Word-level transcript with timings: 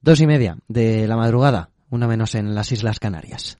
Dos 0.00 0.20
y 0.20 0.26
media 0.28 0.56
de 0.68 1.08
la 1.08 1.16
madrugada, 1.16 1.70
una 1.90 2.06
menos 2.06 2.36
en 2.36 2.54
las 2.54 2.70
Islas 2.70 3.00
Canarias. 3.00 3.58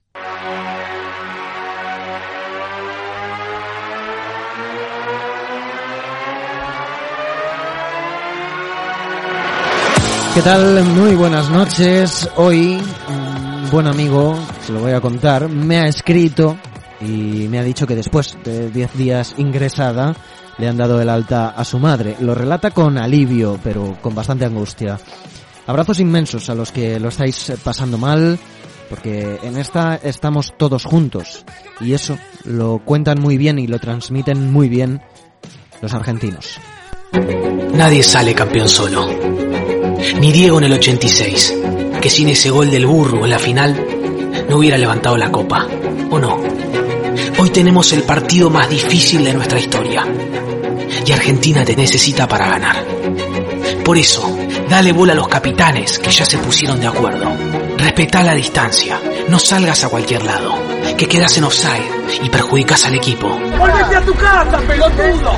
¿Qué 10.35 10.43
tal? 10.43 10.85
Muy 10.85 11.17
buenas 11.17 11.51
noches. 11.51 12.31
Hoy 12.37 12.81
un 13.09 13.71
buen 13.73 13.89
amigo, 13.89 14.39
se 14.61 14.73
lo 14.73 14.79
voy 14.79 14.93
a 14.93 15.01
contar, 15.01 15.49
me 15.49 15.79
ha 15.79 15.89
escrito 15.89 16.57
y 17.01 17.49
me 17.49 17.59
ha 17.59 17.65
dicho 17.65 17.85
que 17.85 17.97
después 17.97 18.39
de 18.45 18.71
10 18.71 18.95
días 18.95 19.35
ingresada 19.39 20.15
le 20.57 20.69
han 20.69 20.77
dado 20.77 21.01
el 21.03 21.09
alta 21.09 21.49
a 21.49 21.65
su 21.65 21.81
madre. 21.81 22.15
Lo 22.21 22.37
relata 22.37 22.71
con 22.71 22.97
alivio, 22.97 23.59
pero 23.65 23.99
con 24.01 24.15
bastante 24.15 24.45
angustia. 24.45 25.01
Abrazos 25.69 26.01
inmensos 26.01 26.49
a 26.49 26.55
los 26.55 26.73
que 26.73 26.99
lo 26.99 27.11
estáis 27.11 27.53
pasando 27.63 27.99
mal, 27.99 28.39
porque 28.89 29.39
en 29.43 29.59
esta 29.59 29.97
estamos 29.97 30.55
todos 30.57 30.87
juntos 30.87 31.45
y 31.79 31.93
eso 31.93 32.17
lo 32.45 32.81
cuentan 32.83 33.21
muy 33.21 33.37
bien 33.37 33.59
y 33.59 33.67
lo 33.67 33.79
transmiten 33.79 34.51
muy 34.51 34.71
bien 34.71 35.03
los 35.83 35.93
argentinos. 35.93 36.59
Nadie 37.75 38.03
sale 38.03 38.35
campeón 38.35 38.67
solo. 38.67 39.11
Ni 40.19 40.33
Diego 40.33 40.57
en 40.57 40.65
el 40.65 40.73
86, 40.73 41.55
que 42.01 42.09
sin 42.09 42.31
ese 42.31 42.49
gol 42.49 42.71
del 42.71 42.87
burro 42.87 43.25
en 43.25 43.31
la 43.31 43.39
final 43.39 43.79
no 44.49 44.57
hubiera 44.57 44.79
levantado 44.79 45.19
la 45.19 45.31
copa. 45.31 45.67
¿O 46.11 46.19
no? 46.19 46.39
Hoy 47.39 47.51
tenemos 47.51 47.93
el 47.93 48.05
partido 48.05 48.49
más 48.49 48.71
difícil 48.71 49.23
de 49.23 49.35
nuestra 49.35 49.61
historia. 49.61 50.03
Y 51.07 51.13
Argentina 51.13 51.63
te 51.63 51.77
necesita 51.77 52.27
para 52.27 52.49
ganar. 52.49 53.28
Por 53.85 53.99
eso, 53.99 54.37
dale 54.69 54.93
bola 54.93 55.13
a 55.13 55.17
los 55.17 55.29
capitanes 55.29 55.99
que 55.99 56.11
ya 56.11 56.25
se 56.25 56.39
pusieron 56.39 56.81
de 56.81 56.87
acuerdo. 56.87 57.33
Respetá 57.77 58.23
la 58.23 58.35
distancia. 58.35 59.01
No 59.29 59.39
salgas 59.39 59.85
a 59.85 59.89
cualquier 59.89 60.25
lado. 60.25 60.55
Que 60.97 61.07
quedas 61.07 61.37
en 61.39 61.45
offside 61.45 62.23
y 62.23 62.29
perjudicas 62.29 62.85
al 62.87 62.95
equipo. 62.95 63.29
¡Vuélvete 63.29 63.97
a 63.97 64.05
tu 64.05 64.15
casa, 64.15 64.59
pelotudo! 64.59 65.33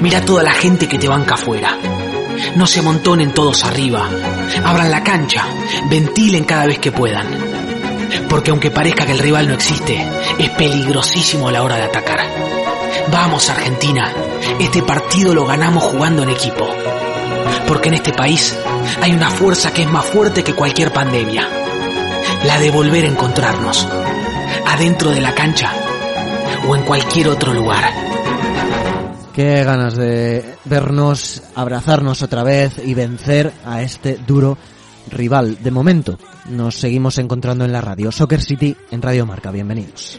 Mira 0.00 0.20
toda 0.20 0.42
la 0.42 0.52
gente 0.52 0.86
que 0.88 0.98
te 0.98 1.08
banca 1.08 1.34
afuera. 1.34 1.76
No 2.56 2.66
se 2.66 2.80
amontonen 2.80 3.32
todos 3.32 3.64
arriba. 3.64 4.08
Abran 4.64 4.90
la 4.90 5.02
cancha. 5.02 5.46
Ventilen 5.90 6.44
cada 6.44 6.66
vez 6.66 6.78
que 6.78 6.92
puedan. 6.92 7.26
Porque 8.28 8.50
aunque 8.50 8.70
parezca 8.70 9.06
que 9.06 9.12
el 9.12 9.18
rival 9.18 9.48
no 9.48 9.54
existe, 9.54 10.06
es 10.38 10.50
peligrosísimo 10.50 11.48
a 11.48 11.52
la 11.52 11.62
hora 11.62 11.76
de 11.76 11.84
atacar. 11.84 12.20
Vamos 13.10 13.48
Argentina, 13.48 14.12
este 14.58 14.82
partido 14.82 15.34
lo 15.34 15.46
ganamos 15.46 15.82
jugando 15.84 16.22
en 16.22 16.30
equipo. 16.30 16.68
Porque 17.68 17.88
en 17.88 17.94
este 17.94 18.12
país 18.12 18.56
hay 19.02 19.12
una 19.12 19.30
fuerza 19.30 19.72
que 19.72 19.82
es 19.82 19.88
más 19.88 20.06
fuerte 20.06 20.42
que 20.42 20.54
cualquier 20.54 20.92
pandemia. 20.92 21.46
La 22.44 22.58
de 22.58 22.70
volver 22.70 23.04
a 23.04 23.08
encontrarnos. 23.08 23.86
Adentro 24.66 25.10
de 25.10 25.20
la 25.20 25.34
cancha 25.34 25.72
o 26.66 26.74
en 26.74 26.82
cualquier 26.82 27.28
otro 27.28 27.52
lugar. 27.52 27.84
Qué 29.34 29.62
ganas 29.62 29.96
de 29.96 30.56
vernos, 30.64 31.42
abrazarnos 31.54 32.22
otra 32.22 32.42
vez 32.42 32.80
y 32.84 32.94
vencer 32.94 33.52
a 33.64 33.82
este 33.82 34.18
duro 34.26 34.58
rival. 35.10 35.62
De 35.62 35.70
momento, 35.70 36.18
nos 36.48 36.74
seguimos 36.74 37.18
encontrando 37.18 37.64
en 37.64 37.72
la 37.72 37.80
radio. 37.80 38.10
Soccer 38.10 38.42
City 38.42 38.76
en 38.90 39.02
Radio 39.02 39.26
Marca. 39.26 39.50
Bienvenidos. 39.50 40.18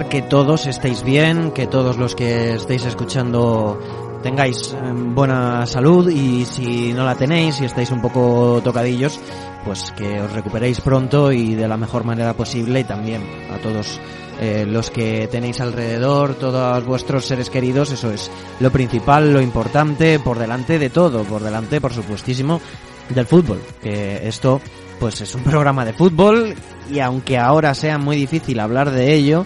que 0.00 0.22
todos 0.22 0.66
estéis 0.66 1.02
bien, 1.02 1.50
que 1.50 1.66
todos 1.66 1.98
los 1.98 2.14
que 2.14 2.54
estéis 2.54 2.86
escuchando 2.86 3.78
tengáis 4.22 4.72
eh, 4.72 4.92
buena 4.92 5.66
salud 5.66 6.08
y 6.08 6.46
si 6.46 6.94
no 6.94 7.04
la 7.04 7.14
tenéis, 7.14 7.56
si 7.56 7.66
estáis 7.66 7.90
un 7.90 8.00
poco 8.00 8.60
tocadillos, 8.64 9.20
pues 9.64 9.92
que 9.92 10.20
os 10.20 10.32
recuperéis 10.32 10.80
pronto 10.80 11.30
y 11.30 11.54
de 11.54 11.68
la 11.68 11.76
mejor 11.76 12.04
manera 12.04 12.32
posible 12.32 12.80
y 12.80 12.84
también 12.84 13.22
a 13.52 13.58
todos 13.58 14.00
eh, 14.40 14.64
los 14.66 14.90
que 14.90 15.28
tenéis 15.30 15.60
alrededor, 15.60 16.34
todos 16.34 16.84
vuestros 16.86 17.26
seres 17.26 17.50
queridos, 17.50 17.92
eso 17.92 18.10
es 18.10 18.30
lo 18.60 18.70
principal, 18.70 19.30
lo 19.30 19.42
importante, 19.42 20.18
por 20.20 20.38
delante 20.38 20.78
de 20.78 20.88
todo, 20.88 21.24
por 21.24 21.42
delante, 21.42 21.82
por 21.82 21.92
supuestísimo, 21.92 22.62
del 23.10 23.26
fútbol, 23.26 23.60
que 23.82 24.26
esto 24.26 24.58
pues 24.98 25.20
es 25.20 25.34
un 25.34 25.42
programa 25.44 25.84
de 25.84 25.92
fútbol 25.92 26.54
y 26.90 27.00
aunque 27.00 27.36
ahora 27.36 27.74
sea 27.74 27.98
muy 27.98 28.16
difícil 28.16 28.58
hablar 28.58 28.90
de 28.90 29.12
ello, 29.12 29.44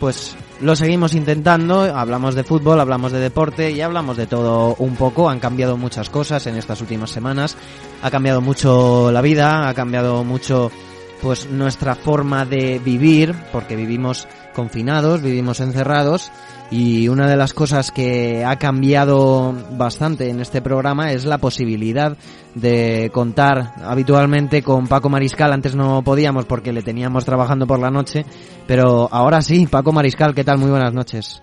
pues 0.00 0.34
lo 0.62 0.74
seguimos 0.74 1.14
intentando, 1.14 1.82
hablamos 1.82 2.34
de 2.34 2.42
fútbol, 2.42 2.80
hablamos 2.80 3.12
de 3.12 3.20
deporte 3.20 3.70
y 3.70 3.82
hablamos 3.82 4.16
de 4.16 4.26
todo 4.26 4.74
un 4.78 4.96
poco, 4.96 5.28
han 5.28 5.38
cambiado 5.38 5.76
muchas 5.76 6.08
cosas 6.08 6.46
en 6.46 6.56
estas 6.56 6.80
últimas 6.80 7.10
semanas, 7.10 7.56
ha 8.02 8.10
cambiado 8.10 8.40
mucho 8.40 9.12
la 9.12 9.20
vida, 9.20 9.68
ha 9.68 9.74
cambiado 9.74 10.24
mucho 10.24 10.72
pues 11.20 11.50
nuestra 11.50 11.94
forma 11.94 12.46
de 12.46 12.78
vivir, 12.78 13.34
porque 13.52 13.76
vivimos 13.76 14.26
confinados, 14.54 15.22
vivimos 15.22 15.60
encerrados. 15.60 16.30
Y 16.70 17.08
una 17.08 17.28
de 17.28 17.36
las 17.36 17.52
cosas 17.52 17.90
que 17.90 18.44
ha 18.44 18.56
cambiado 18.56 19.54
bastante 19.72 20.30
en 20.30 20.40
este 20.40 20.62
programa 20.62 21.12
es 21.12 21.24
la 21.24 21.38
posibilidad 21.38 22.16
de 22.54 23.10
contar 23.12 23.72
habitualmente 23.84 24.62
con 24.62 24.86
Paco 24.86 25.08
Mariscal. 25.08 25.52
Antes 25.52 25.76
no 25.76 26.02
podíamos 26.02 26.46
porque 26.46 26.72
le 26.72 26.82
teníamos 26.82 27.24
trabajando 27.24 27.66
por 27.66 27.80
la 27.80 27.90
noche, 27.90 28.24
pero 28.66 29.08
ahora 29.10 29.40
sí. 29.40 29.66
Paco 29.66 29.92
Mariscal, 29.92 30.34
¿qué 30.34 30.44
tal? 30.44 30.58
Muy 30.58 30.70
buenas 30.70 30.92
noches. 30.92 31.42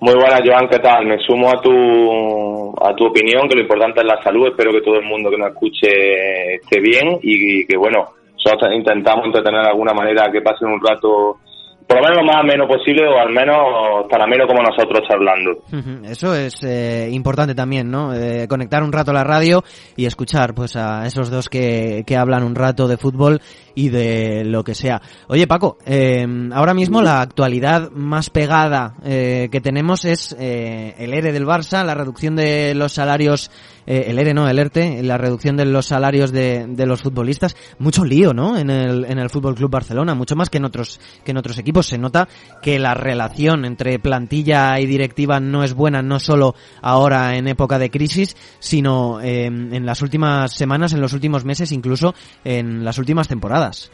Muy 0.00 0.14
buenas, 0.14 0.42
Joan, 0.44 0.68
¿qué 0.68 0.78
tal? 0.80 1.06
Me 1.06 1.18
sumo 1.26 1.48
a 1.48 1.60
tu, 1.62 2.74
a 2.84 2.94
tu 2.94 3.06
opinión, 3.06 3.48
que 3.48 3.56
lo 3.56 3.62
importante 3.62 4.00
es 4.00 4.06
la 4.06 4.22
salud. 4.22 4.48
Espero 4.48 4.70
que 4.72 4.82
todo 4.82 4.96
el 4.96 5.06
mundo 5.06 5.30
que 5.30 5.38
nos 5.38 5.48
escuche 5.48 6.56
esté 6.56 6.80
bien 6.80 7.18
y 7.22 7.64
que, 7.64 7.76
bueno, 7.78 8.08
nosotros 8.44 8.74
intentamos 8.74 9.24
entretener 9.26 9.62
de 9.62 9.70
alguna 9.70 9.94
manera 9.94 10.30
que 10.30 10.42
pasen 10.42 10.68
un 10.68 10.80
rato 10.84 11.38
por 11.86 11.98
lo 11.98 12.02
menos 12.02 12.18
lo 12.18 12.24
más 12.24 12.36
ameno 12.36 12.66
posible 12.66 13.06
o 13.06 13.18
al 13.18 13.30
menos 13.30 14.08
tan 14.08 14.22
ameno 14.22 14.46
como 14.46 14.62
nosotros 14.62 15.06
hablando. 15.10 15.62
Eso 16.08 16.34
es 16.34 16.62
eh, 16.62 17.08
importante 17.10 17.54
también, 17.54 17.90
¿no? 17.90 18.14
Eh, 18.14 18.46
conectar 18.48 18.82
un 18.82 18.92
rato 18.92 19.10
a 19.10 19.14
la 19.14 19.24
radio 19.24 19.62
y 19.96 20.06
escuchar 20.06 20.54
pues 20.54 20.76
a 20.76 21.06
esos 21.06 21.30
dos 21.30 21.48
que, 21.48 22.04
que 22.06 22.16
hablan 22.16 22.42
un 22.42 22.54
rato 22.54 22.88
de 22.88 22.96
fútbol 22.96 23.40
y 23.74 23.88
de 23.88 24.44
lo 24.44 24.64
que 24.64 24.74
sea. 24.74 25.02
Oye 25.28 25.46
Paco, 25.46 25.78
eh, 25.84 26.26
ahora 26.52 26.74
mismo 26.74 27.02
la 27.02 27.20
actualidad 27.20 27.90
más 27.90 28.30
pegada 28.30 28.94
eh, 29.04 29.48
que 29.50 29.60
tenemos 29.60 30.04
es 30.04 30.34
eh, 30.38 30.94
el 30.98 31.12
ERE 31.12 31.32
del 31.32 31.46
Barça, 31.46 31.84
la 31.84 31.94
reducción 31.94 32.36
de 32.36 32.74
los 32.74 32.92
salarios, 32.92 33.50
eh, 33.86 34.06
el 34.08 34.18
ERE 34.18 34.34
no, 34.34 34.48
el 34.48 34.58
ERTE, 34.58 35.02
la 35.02 35.18
reducción 35.18 35.56
de 35.56 35.64
los 35.64 35.86
salarios 35.86 36.32
de, 36.32 36.66
de 36.68 36.86
los 36.86 37.02
futbolistas. 37.02 37.56
Mucho 37.78 38.04
lío, 38.04 38.32
¿no? 38.32 38.56
En 38.56 38.70
el, 38.70 39.04
en 39.04 39.18
el 39.18 39.30
Fútbol 39.30 39.54
Club 39.54 39.70
Barcelona, 39.70 40.14
mucho 40.14 40.36
más 40.36 40.50
que 40.50 40.58
en 40.58 40.64
otros, 40.64 41.00
que 41.24 41.32
en 41.32 41.36
otros 41.36 41.58
equipos. 41.58 41.86
Se 41.86 41.98
nota 41.98 42.28
que 42.62 42.78
la 42.78 42.94
relación 42.94 43.64
entre 43.64 43.98
plantilla 43.98 44.78
y 44.80 44.86
directiva 44.86 45.40
no 45.40 45.64
es 45.64 45.74
buena, 45.74 46.02
no 46.02 46.18
solo 46.18 46.54
ahora 46.82 47.36
en 47.36 47.48
época 47.48 47.78
de 47.78 47.90
crisis, 47.90 48.36
sino 48.58 49.20
en 49.20 49.86
las 49.86 50.02
últimas 50.02 50.52
semanas, 50.52 50.92
en 50.92 51.00
los 51.00 51.12
últimos 51.12 51.44
meses, 51.44 51.72
incluso 51.72 52.14
en 52.44 52.84
las 52.84 52.98
últimas 52.98 53.28
temporadas. 53.28 53.90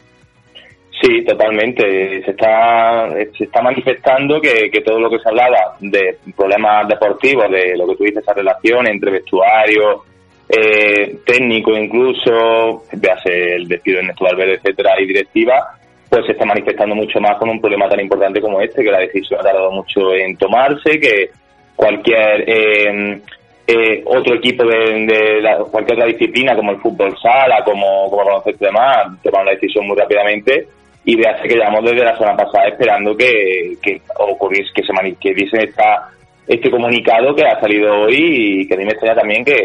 Sí, 1.01 1.25
totalmente. 1.25 2.23
Se 2.23 2.31
está, 2.31 3.09
se 3.35 3.45
está 3.45 3.61
manifestando 3.61 4.39
que, 4.39 4.69
que, 4.69 4.81
todo 4.81 4.99
lo 4.99 5.09
que 5.09 5.17
se 5.17 5.29
hablaba 5.29 5.75
de 5.79 6.17
problemas 6.35 6.87
deportivos, 6.87 7.49
de 7.49 7.75
lo 7.75 7.87
que 7.87 7.95
tú 7.95 8.03
dices, 8.03 8.21
esa 8.21 8.33
relación 8.33 8.87
entre 8.87 9.11
vestuario, 9.11 10.03
eh, 10.47 11.17
técnico 11.25 11.75
incluso, 11.75 12.83
véase 12.93 13.55
el 13.55 13.67
despido 13.67 13.97
de 13.97 14.07
Néstor 14.07 14.29
Valverde, 14.29 14.55
etcétera, 14.55 14.91
y 14.99 15.07
directiva, 15.07 15.75
pues 16.07 16.25
se 16.25 16.33
está 16.33 16.45
manifestando 16.45 16.93
mucho 16.93 17.19
más 17.19 17.37
con 17.39 17.49
un 17.49 17.59
problema 17.59 17.89
tan 17.89 18.01
importante 18.01 18.41
como 18.41 18.61
este, 18.61 18.83
que 18.83 18.91
la 18.91 18.99
decisión 18.99 19.39
ha 19.39 19.43
tardado 19.43 19.71
mucho 19.71 20.13
en 20.13 20.37
tomarse, 20.37 20.99
que 20.99 21.29
cualquier 21.75 22.43
eh, 22.47 23.21
eh, 23.65 24.03
otro 24.05 24.35
equipo 24.35 24.65
de, 24.65 25.41
cualquier 25.71 25.97
otra 25.97 26.11
disciplina, 26.11 26.55
como 26.55 26.73
el 26.73 26.81
fútbol 26.81 27.17
sala, 27.17 27.63
como, 27.63 28.07
como 28.09 28.25
baloncesto 28.25 28.65
demás, 28.65 29.07
toman 29.23 29.45
la 29.45 29.53
decisión 29.53 29.87
muy 29.87 29.97
rápidamente 29.97 30.67
y 31.17 31.25
hace 31.25 31.47
que 31.47 31.55
llevamos 31.55 31.83
desde 31.83 32.05
la 32.05 32.17
semana 32.17 32.37
pasada 32.37 32.67
esperando 32.67 33.15
que, 33.15 33.75
que 33.81 34.01
ocurriese, 34.17 34.71
que 34.73 34.83
se 34.83 35.15
que 35.19 35.33
dicen 35.33 35.61
esta, 35.67 36.09
este 36.47 36.69
comunicado 36.69 37.35
que 37.35 37.43
ha 37.45 37.59
salido 37.59 38.01
hoy 38.01 38.61
y 38.61 38.67
que 38.67 38.73
a 38.73 38.77
mí 38.77 38.85
me 38.85 38.91
extraña 38.91 39.15
también 39.15 39.43
que, 39.43 39.55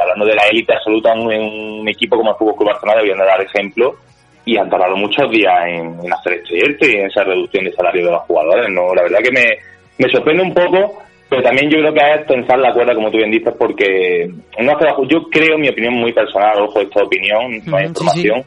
hablando 0.00 0.26
de 0.26 0.34
la 0.34 0.46
élite 0.50 0.74
absoluta 0.74 1.12
en 1.12 1.20
un, 1.20 1.88
equipo 1.88 2.16
como 2.16 2.30
el 2.30 2.36
Fútbol 2.36 2.56
Club 2.56 2.68
Barcelona 2.68 3.00
debían 3.00 3.18
de 3.18 3.24
dar 3.24 3.40
ejemplo 3.40 3.94
y 4.44 4.56
han 4.56 4.68
tardado 4.68 4.96
muchos 4.96 5.30
días 5.30 5.54
en, 5.66 6.12
hacer 6.12 6.42
este 6.44 6.90
y 6.90 6.96
en 6.96 7.06
esa 7.06 7.22
reducción 7.22 7.64
de 7.64 7.72
salario 7.72 8.06
de 8.06 8.12
los 8.12 8.22
jugadores. 8.22 8.68
No, 8.70 8.94
la 8.94 9.02
verdad 9.02 9.20
que 9.22 9.30
me, 9.30 9.44
me 9.98 10.10
sorprende 10.10 10.42
un 10.42 10.54
poco, 10.54 11.02
pero 11.28 11.42
también 11.42 11.70
yo 11.70 11.78
creo 11.78 11.94
que 11.94 12.00
es 12.00 12.26
pensar 12.26 12.58
la 12.58 12.72
cuerda, 12.72 12.94
como 12.94 13.10
tú 13.10 13.18
bien 13.18 13.30
dices, 13.30 13.54
porque 13.56 14.28
no 14.58 14.72
yo 15.08 15.22
creo, 15.30 15.58
mi 15.58 15.68
opinión 15.68 15.94
muy 15.94 16.12
personal, 16.12 16.60
ojo, 16.60 16.80
esta 16.80 17.04
opinión, 17.04 17.62
no 17.66 17.76
hay 17.76 17.86
información 17.86 18.44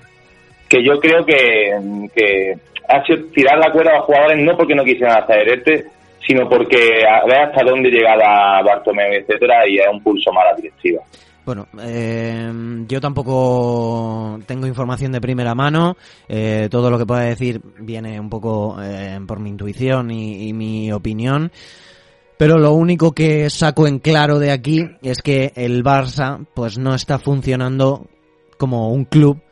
que 0.75 0.83
yo 0.83 0.99
creo 0.99 1.25
que, 1.25 2.57
ha 2.87 3.05
sido 3.05 3.25
tirar 3.33 3.57
la 3.57 3.71
cuerda 3.71 3.91
a 3.91 3.97
los 3.97 4.05
jugadores 4.05 4.43
no 4.43 4.57
porque 4.57 4.75
no 4.75 4.83
quisieran 4.83 5.23
hacer 5.23 5.47
este, 5.49 5.85
sino 6.25 6.49
porque 6.49 7.01
a 7.07 7.25
ver 7.25 7.47
hasta 7.47 7.63
dónde 7.63 7.89
llegaba 7.89 8.61
Bartomeu, 8.61 9.13
etcétera, 9.13 9.67
y 9.67 9.77
es 9.77 9.87
un 9.91 10.03
pulso 10.03 10.31
mala 10.31 10.53
directiva. 10.55 11.01
Bueno, 11.45 11.67
eh, 11.83 12.51
yo 12.87 12.99
tampoco 12.99 14.39
tengo 14.47 14.65
información 14.65 15.11
de 15.11 15.21
primera 15.21 15.53
mano. 15.53 15.95
Eh, 16.27 16.67
todo 16.71 16.89
lo 16.89 16.97
que 16.97 17.05
pueda 17.05 17.21
decir 17.21 17.61
viene 17.79 18.19
un 18.19 18.29
poco 18.29 18.77
eh, 18.81 19.19
por 19.27 19.39
mi 19.39 19.51
intuición 19.51 20.09
y, 20.09 20.49
y, 20.49 20.53
mi 20.53 20.91
opinión. 20.91 21.51
Pero 22.37 22.57
lo 22.57 22.73
único 22.73 23.11
que 23.11 23.49
saco 23.51 23.87
en 23.87 23.99
claro 23.99 24.39
de 24.39 24.51
aquí 24.51 24.85
es 25.03 25.21
que 25.21 25.51
el 25.55 25.83
Barça 25.83 26.45
pues 26.55 26.79
no 26.79 26.95
está 26.95 27.19
funcionando 27.19 28.07
como 28.57 28.91
un 28.91 29.05
club 29.05 29.44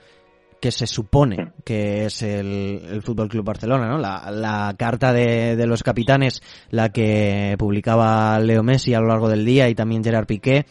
que 0.64 0.72
se 0.72 0.88
supone 0.88 1.52
que 1.66 2.06
es 2.06 2.22
el, 2.22 2.82
el 2.90 3.02
Fútbol 3.02 3.28
Club 3.28 3.44
Barcelona, 3.44 3.86
¿no? 3.86 3.98
La, 3.98 4.32
la 4.32 4.74
carta 4.80 5.12
de, 5.12 5.58
de, 5.58 5.68
los 5.68 5.84
capitanes, 5.84 6.42
la 6.70 6.88
que 6.88 7.58
publicaba 7.60 8.40
Leo 8.40 8.64
Messi 8.64 8.94
a 8.94 9.02
lo 9.02 9.08
largo 9.08 9.28
del 9.28 9.44
día 9.44 9.68
y 9.68 9.76
también 9.76 10.06
Gerard 10.06 10.26
Piqué, 10.26 10.66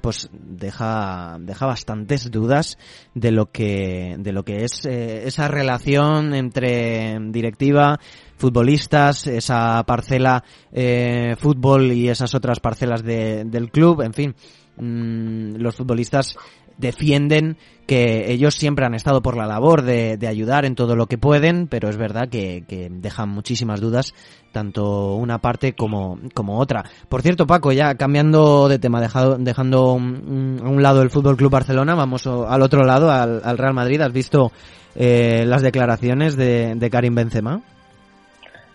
pues 0.00 0.28
deja 0.32 1.36
deja 1.38 1.66
bastantes 1.66 2.28
dudas 2.28 2.76
de 3.14 3.30
lo 3.30 3.52
que 3.52 4.16
de 4.18 4.32
lo 4.32 4.44
que 4.44 4.64
es 4.64 4.84
eh, 4.84 5.28
esa 5.28 5.46
relación 5.46 6.34
entre 6.34 7.16
directiva 7.30 8.00
futbolistas 8.36 9.28
esa 9.28 9.82
parcela 9.84 10.42
eh, 10.72 11.36
fútbol 11.38 11.92
y 11.92 12.08
esas 12.08 12.34
otras 12.34 12.58
parcelas 12.58 13.04
de, 13.04 13.44
del 13.44 13.70
club 13.70 14.02
en 14.02 14.12
fin 14.12 14.34
mm, 14.76 15.56
los 15.56 15.76
futbolistas 15.76 16.36
defienden 16.78 17.56
que 17.86 18.32
ellos 18.32 18.54
siempre 18.54 18.84
han 18.84 18.94
estado 18.94 19.22
por 19.22 19.36
la 19.36 19.46
labor 19.46 19.82
de, 19.82 20.16
de 20.16 20.26
ayudar 20.26 20.64
en 20.64 20.74
todo 20.74 20.96
lo 20.96 21.06
que 21.06 21.18
pueden, 21.18 21.68
pero 21.68 21.88
es 21.88 21.96
verdad 21.96 22.28
que, 22.28 22.64
que, 22.66 22.88
dejan 22.90 23.28
muchísimas 23.28 23.80
dudas, 23.80 24.12
tanto 24.52 25.14
una 25.14 25.38
parte 25.38 25.74
como, 25.74 26.18
como 26.34 26.58
otra. 26.58 26.84
Por 27.08 27.22
cierto, 27.22 27.46
Paco, 27.46 27.72
ya 27.72 27.94
cambiando 27.94 28.68
de 28.68 28.78
tema, 28.78 29.00
dejado, 29.00 29.36
dejando 29.38 29.90
a 29.90 29.94
un 29.94 30.82
lado 30.82 31.02
el 31.02 31.10
Fútbol 31.10 31.36
Club 31.36 31.52
Barcelona, 31.52 31.94
vamos 31.94 32.26
al 32.26 32.62
otro 32.62 32.84
lado, 32.84 33.10
al, 33.10 33.40
al 33.44 33.58
Real 33.58 33.74
Madrid. 33.74 34.00
¿Has 34.00 34.12
visto 34.12 34.50
eh, 34.96 35.44
las 35.46 35.62
declaraciones 35.62 36.36
de, 36.36 36.74
de 36.74 36.90
Karim 36.90 37.14
Benzema? 37.14 37.62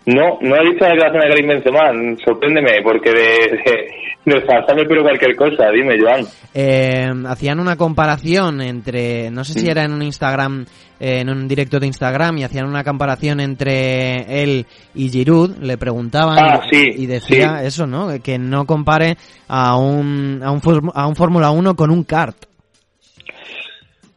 No, 0.06 0.39
no 0.42 0.56
he 0.56 0.69
visto 0.69 0.83
la 0.83 0.92
declaración 0.92 1.21
de 1.21 1.30
Karim 1.30 1.48
Benzema, 1.48 2.18
sorpréndeme, 2.25 2.81
porque 2.83 3.12
de, 3.12 3.21
de, 4.25 4.36
de 4.36 4.86
pero 4.88 5.03
cualquier 5.03 5.36
cosa, 5.36 5.69
dime, 5.71 5.95
Joan. 6.01 6.25
Eh, 6.56 7.07
hacían 7.27 7.59
una 7.59 7.75
comparación 7.75 8.62
entre, 8.62 9.30
no 9.30 9.44
sé 9.44 9.59
si 9.59 9.69
era 9.69 9.83
en 9.83 9.94
un 9.94 10.01
Instagram, 10.01 10.65
eh, 11.00 11.19
en 11.19 11.30
un 11.30 11.48
directo 11.48 11.80
de 11.80 11.86
Instagram, 11.86 12.39
y 12.39 12.44
hacían 12.44 12.65
una 12.65 12.83
comparación 12.83 13.39
entre 13.42 14.42
él 14.42 14.65
y 14.95 15.09
Giroud, 15.09 15.57
le 15.59 15.77
preguntaban 15.77 16.38
ah, 16.39 16.62
y, 16.71 17.06
decía 17.06 17.62
eso, 17.63 17.86
¿no? 17.86 18.09
Que 18.24 18.39
no 18.39 18.65
compare 18.65 19.18
a 19.48 19.77
un, 19.77 20.42
a 20.44 20.51
un, 20.51 20.62
a 20.95 21.07
un 21.07 21.15
Fórmula 21.15 21.51
1 21.51 21.75
con 21.75 21.92
un 21.92 22.03
kart. 22.03 22.50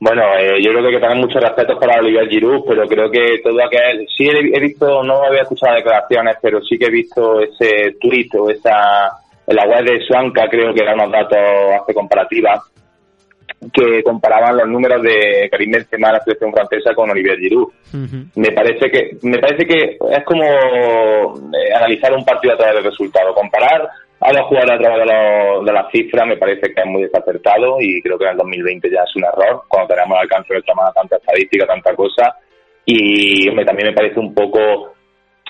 Bueno, 0.00 0.22
eh, 0.38 0.62
yo 0.62 0.70
creo 0.70 0.82
que 0.82 0.88
hay 0.88 0.94
que 0.94 1.00
tener 1.00 1.16
mucho 1.16 1.38
respeto 1.38 1.78
para 1.78 2.00
Olivier 2.00 2.28
Giroud, 2.28 2.64
pero 2.68 2.86
creo 2.86 3.10
que 3.10 3.40
todo 3.42 3.56
aquel... 3.64 4.06
Sí 4.14 4.28
he, 4.28 4.60
visto, 4.60 5.02
no 5.02 5.24
había 5.24 5.42
escuchado 5.42 5.76
declaraciones, 5.76 6.36
pero 6.42 6.60
sí 6.62 6.78
que 6.78 6.86
he 6.86 6.90
visto 6.90 7.40
ese 7.40 7.96
tweet 8.00 8.28
o 8.38 8.50
esa... 8.50 9.10
En 9.46 9.56
la 9.56 9.66
web 9.66 9.84
de 9.84 10.00
Suanca 10.06 10.48
creo 10.48 10.72
que 10.72 10.82
eran 10.82 10.98
unos 11.00 11.12
datos 11.12 11.38
hace 11.80 11.92
comparativa 11.92 12.62
que 13.72 14.02
comparaban 14.02 14.56
los 14.56 14.68
números 14.68 15.02
de 15.02 15.48
Karim 15.50 15.72
Benzema 15.72 16.12
la 16.12 16.20
selección 16.20 16.52
francesa 16.52 16.94
con 16.94 17.10
Olivier 17.10 17.38
Giroud. 17.38 17.68
Me 18.36 18.52
parece 18.52 18.90
que 18.90 19.16
me 19.22 19.38
parece 19.38 19.66
que 19.66 19.96
es 20.10 20.24
como 20.24 20.44
eh, 20.44 21.74
analizar 21.74 22.12
un 22.12 22.24
partido 22.24 22.54
a 22.54 22.56
través 22.56 22.76
del 22.76 22.84
resultado, 22.84 23.34
comparar 23.34 23.88
a 24.24 24.44
jugar 24.44 24.72
a 24.72 24.78
través 24.78 25.06
de, 25.06 25.72
las 25.72 25.90
cifras 25.92 26.26
me 26.26 26.36
parece 26.36 26.72
que 26.72 26.80
es 26.80 26.86
muy 26.86 27.02
desacertado 27.02 27.76
y 27.80 28.00
creo 28.00 28.18
que 28.18 28.24
en 28.24 28.30
el 28.30 28.36
2020 28.38 28.90
ya 28.90 29.02
es 29.02 29.16
un 29.16 29.24
error. 29.24 29.62
Cuando 29.68 29.94
tenemos 29.94 30.16
al 30.16 30.22
alcance 30.22 30.54
de 30.54 30.62
tanta 30.62 31.16
estadística, 31.16 31.66
tanta 31.66 31.94
cosa. 31.94 32.36
Y 32.86 33.46
también 33.64 33.88
me 33.88 33.94
parece 33.94 34.20
un 34.20 34.34
poco 34.34 34.94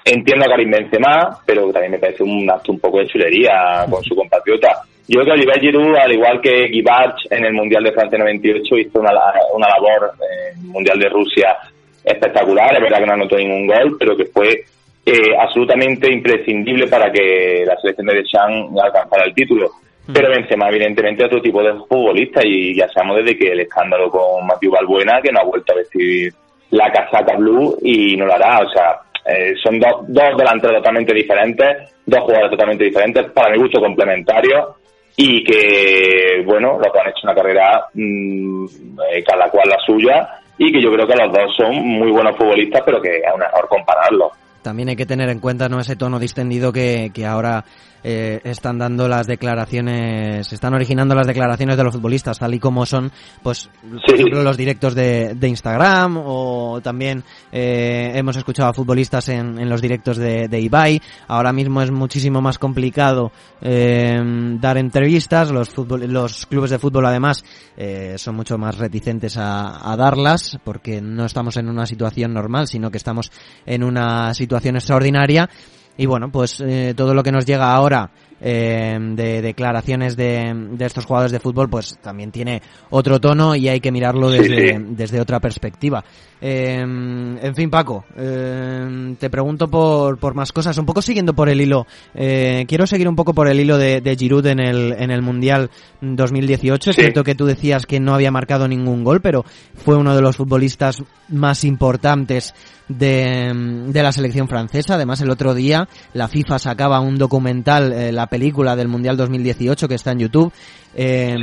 entiendo 0.04 0.44
a 0.44 0.48
Karim 0.48 0.70
Benzema 0.70 1.40
pero 1.46 1.72
también 1.72 1.92
me 1.92 1.98
parece 1.98 2.22
un 2.22 2.48
acto 2.50 2.72
un 2.72 2.78
poco 2.78 2.98
de 2.98 3.06
chulería 3.06 3.86
con 3.88 4.02
su 4.02 4.14
compatriota. 4.14 4.82
Yo 5.06 5.20
creo 5.20 5.34
que 5.34 5.40
Oliver 5.40 5.60
Giroud 5.60 5.96
al 5.96 6.12
igual 6.12 6.40
que 6.40 6.69
Guibach 6.69 7.16
en 7.31 7.44
el 7.44 7.52
Mundial 7.52 7.84
de 7.84 7.93
Francia 7.93 8.19
98 8.19 8.76
hizo 8.78 9.00
una, 9.00 9.12
una 9.54 9.69
labor 9.69 10.12
en 10.20 10.58
el 10.58 10.66
Mundial 10.66 10.98
de 10.98 11.08
Rusia 11.08 11.56
espectacular, 12.04 12.74
es 12.74 12.82
verdad 12.82 12.98
que 12.98 13.06
no 13.06 13.12
anotó 13.14 13.36
ningún 13.36 13.66
gol 13.66 13.96
pero 13.98 14.16
que 14.16 14.26
fue 14.26 14.64
eh, 15.06 15.37
absolutamente 15.39 16.11
imprescindible 16.11 16.87
para 16.87 17.13
que 17.13 17.65
la 17.67 17.77
selección 17.77 18.06
de 18.06 18.15
Deschamps 18.15 18.81
alcanzara 18.82 19.25
el 19.25 19.34
título. 19.34 19.70
Hmm. 20.06 20.13
Pero 20.13 20.31
Benzema, 20.31 20.69
evidentemente, 20.69 21.25
otro 21.25 21.43
tipo 21.43 21.63
de 21.63 21.75
futbolista 21.89 22.41
y 22.44 22.75
ya 22.75 22.89
sabemos 22.89 23.19
desde 23.19 23.39
que 23.39 23.53
el 23.53 23.61
escándalo 23.61 24.11
con 24.11 24.46
Matthew 24.46 24.73
Balbuena, 24.73 25.20
que 25.23 25.32
no 25.32 25.41
ha 25.41 25.44
vuelto 25.44 25.73
a 25.73 25.77
vestir 25.77 26.32
la 26.70 26.91
casaca 26.91 27.37
blue 27.37 27.77
y 27.82 28.17
no 28.17 28.27
lo 28.27 28.34
hará. 28.34 28.61
O 28.61 28.70
sea, 28.70 29.01
eh, 29.27 29.55
son 29.63 29.79
dos, 29.79 30.06
dos 30.08 30.37
delanteros 30.37 30.77
totalmente 30.79 31.15
diferentes, 31.15 31.94
dos 32.06 32.20
jugadores 32.20 32.51
totalmente 32.51 32.84
diferentes, 32.84 33.31
para 33.32 33.51
mi 33.51 33.58
gusto 33.58 33.81
complementarios 33.81 34.77
y 35.17 35.44
que, 35.44 36.43
bueno, 36.44 36.79
los 36.79 36.93
que 36.93 37.01
han 37.01 37.08
hecho 37.08 37.20
una 37.25 37.34
carrera 37.34 37.87
mm, 37.94 38.67
eh, 39.13 39.23
cada 39.25 39.49
cual 39.49 39.69
la 39.69 39.79
suya 39.84 40.29
y 40.58 40.73
que 40.73 40.82
yo 40.82 40.93
creo 40.93 41.06
que 41.06 41.17
los 41.17 41.32
dos 41.32 41.56
son 41.56 41.75
muy 41.77 42.11
buenos 42.11 42.37
futbolistas, 42.37 42.82
pero 42.84 43.01
que 43.01 43.17
es 43.17 43.34
un 43.34 43.43
error 43.43 43.69
compararlos 43.69 44.32
también 44.64 44.88
hay 44.88 44.96
que 44.96 45.06
tener 45.06 45.28
en 45.28 45.38
cuenta 45.38 45.68
no 45.68 45.78
ese 45.78 45.94
tono 45.94 46.18
distendido 46.18 46.72
que, 46.72 47.12
que 47.14 47.26
ahora 47.26 47.64
eh, 48.02 48.40
están 48.44 48.78
dando 48.78 49.08
las 49.08 49.26
declaraciones, 49.26 50.52
están 50.52 50.74
originando 50.74 51.14
las 51.14 51.26
declaraciones 51.26 51.76
de 51.76 51.84
los 51.84 51.94
futbolistas, 51.94 52.38
tal 52.38 52.54
y 52.54 52.58
como 52.58 52.84
son, 52.84 53.12
pues, 53.42 53.70
por 54.06 54.14
ejemplo, 54.14 54.42
los 54.42 54.56
directos 54.56 54.94
de, 54.94 55.34
de 55.34 55.48
Instagram 55.48 56.18
o 56.18 56.80
también 56.82 57.24
eh, 57.52 58.12
hemos 58.14 58.36
escuchado 58.36 58.70
a 58.70 58.74
futbolistas 58.74 59.28
en, 59.28 59.58
en 59.58 59.68
los 59.68 59.80
directos 59.80 60.16
de, 60.16 60.48
de, 60.48 60.60
Ibai. 60.60 61.00
Ahora 61.28 61.52
mismo 61.52 61.80
es 61.82 61.90
muchísimo 61.90 62.40
más 62.40 62.58
complicado 62.58 63.32
eh, 63.62 64.20
dar 64.60 64.78
entrevistas, 64.78 65.50
los, 65.50 65.70
fútbol, 65.70 66.04
los 66.10 66.46
clubes 66.46 66.70
de 66.70 66.78
fútbol 66.78 67.06
además 67.06 67.44
eh, 67.76 68.16
son 68.18 68.36
mucho 68.36 68.58
más 68.58 68.78
reticentes 68.78 69.36
a, 69.36 69.92
a 69.92 69.96
darlas 69.96 70.58
porque 70.64 71.00
no 71.00 71.24
estamos 71.24 71.56
en 71.56 71.68
una 71.68 71.86
situación 71.86 72.32
normal, 72.34 72.66
sino 72.66 72.90
que 72.90 72.98
estamos 72.98 73.30
en 73.66 73.82
una 73.82 74.32
situación 74.34 74.54
extraordinaria. 74.77 75.49
Y 75.96 76.06
bueno, 76.06 76.31
pues 76.31 76.61
eh, 76.61 76.94
todo 76.96 77.15
lo 77.15 77.23
que 77.23 77.32
nos 77.32 77.46
llega 77.46 77.73
ahora 77.73 78.11
eh, 78.46 78.98
de 79.01 79.41
declaraciones 79.41 80.19
de, 80.19 80.53
de, 80.72 80.84
estos 80.84 81.06
jugadores 81.06 81.32
de 81.32 81.41
fútbol, 81.41 81.70
pues 81.70 81.96
también 82.03 82.31
tiene 82.31 82.60
otro 82.91 83.19
tono 83.19 83.56
y 83.56 83.69
hay 83.69 83.81
que 83.81 83.91
mirarlo 83.91 84.29
desde, 84.29 84.79
desde 84.91 85.19
otra 85.19 85.41
perspectiva. 85.41 86.05
Eh, 86.43 86.79
en 86.79 87.55
fin, 87.55 87.70
Paco, 87.70 88.05
eh, 88.19 89.17
te 89.19 89.31
pregunto 89.31 89.69
por, 89.69 90.19
por 90.19 90.34
más 90.34 90.53
cosas, 90.53 90.77
un 90.77 90.84
poco 90.84 91.01
siguiendo 91.01 91.32
por 91.32 91.48
el 91.48 91.58
hilo. 91.58 91.86
Quiero 92.13 92.86
seguir 92.86 93.08
un 93.08 93.17
poco 93.17 93.32
por 93.32 93.48
el 93.48 93.58
hilo 93.58 93.79
de, 93.79 94.03
de 94.03 94.15
Giroud 94.15 94.44
en 94.44 94.60
el, 94.60 94.93
en 94.93 95.10
el 95.10 95.22
Mundial 95.22 95.70
2018. 96.03 96.91
Es 96.91 96.96
cierto 96.96 97.24
que 97.24 97.34
tú 97.34 97.46
decías 97.46 97.86
que 97.86 97.98
no 97.98 98.13
había 98.13 98.31
marcado 98.31 98.69
ningún 98.69 99.05
gol, 99.05 99.22
pero 99.22 99.46
fue 99.74 99.96
uno 99.96 100.15
de 100.15 100.20
los 100.20 100.36
futbolistas 100.36 101.03
más 101.31 101.65
importantes 101.65 102.53
de, 102.89 103.86
de 103.89 104.03
la 104.03 104.13
selección 104.13 104.48
francesa. 104.48 104.96
Además, 104.96 105.22
el 105.22 105.31
otro 105.31 105.55
día 105.55 105.89
la 106.13 106.29
FIFA 106.29 106.58
sacaba 106.58 107.01
un 107.01 107.17
documental, 107.17 108.15
la 108.15 108.27
película 108.34 108.74
del 108.74 108.88
Mundial 108.88 109.17
2018 109.17 109.86
que 109.86 109.94
está 109.94 110.10
en 110.10 110.19
YouTube. 110.19 110.53
Eh, 110.96 111.36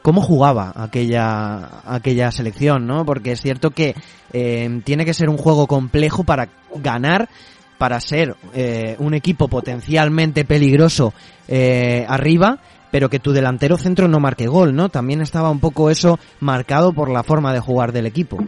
cómo 0.00 0.22
jugaba 0.22 0.72
aquella 0.74 1.82
aquella 1.84 2.30
selección, 2.30 2.86
¿no? 2.86 3.04
Porque 3.04 3.32
es 3.32 3.42
cierto 3.42 3.70
que 3.70 3.94
eh, 4.32 4.80
tiene 4.84 5.04
que 5.04 5.12
ser 5.12 5.28
un 5.28 5.36
juego 5.36 5.66
complejo 5.66 6.24
para 6.24 6.48
ganar, 6.76 7.28
para 7.76 8.00
ser 8.00 8.36
eh, 8.54 8.96
un 9.00 9.12
equipo 9.12 9.48
potencialmente 9.48 10.46
peligroso 10.46 11.12
eh, 11.46 12.06
arriba, 12.08 12.60
pero 12.90 13.10
que 13.10 13.18
tu 13.18 13.32
delantero 13.32 13.76
centro 13.76 14.08
no 14.08 14.20
marque 14.20 14.46
gol, 14.46 14.74
¿no? 14.74 14.88
También 14.88 15.20
estaba 15.20 15.50
un 15.50 15.60
poco 15.60 15.90
eso 15.90 16.18
marcado 16.40 16.94
por 16.94 17.10
la 17.10 17.22
forma 17.22 17.52
de 17.52 17.60
jugar 17.60 17.92
del 17.92 18.06
equipo. 18.06 18.38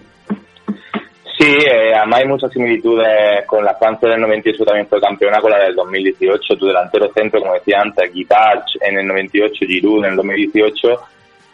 Sí, 1.41 1.47
eh, 1.47 1.95
además 1.95 2.21
hay 2.21 2.29
muchas 2.29 2.53
similitudes 2.53 3.47
con 3.47 3.65
la 3.65 3.75
Francia 3.75 4.11
del 4.11 4.21
98, 4.21 4.63
también 4.63 4.87
fue 4.87 5.01
campeona 5.01 5.41
con 5.41 5.51
la 5.51 5.65
del 5.65 5.75
2018. 5.75 6.55
Tu 6.55 6.67
delantero 6.67 7.11
centro, 7.15 7.41
como 7.41 7.55
decía 7.55 7.81
antes, 7.81 8.13
Guitach 8.13 8.77
en 8.83 8.99
el 8.99 9.07
98, 9.07 9.65
Giroud 9.67 10.05
en 10.05 10.11
el 10.11 10.17
2018, 10.17 10.89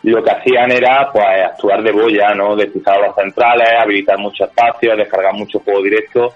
lo 0.02 0.24
que 0.24 0.30
hacían 0.32 0.72
era 0.72 1.08
pues 1.12 1.24
actuar 1.24 1.84
de 1.84 1.92
boya, 1.92 2.34
¿no? 2.34 2.56
Despistar 2.56 2.96
a 2.96 3.06
los 3.06 3.14
centrales, 3.14 3.68
habilitar 3.80 4.18
muchos 4.18 4.48
espacios, 4.48 4.96
descargar 4.96 5.34
mucho 5.34 5.60
juego 5.60 5.80
directo 5.80 6.34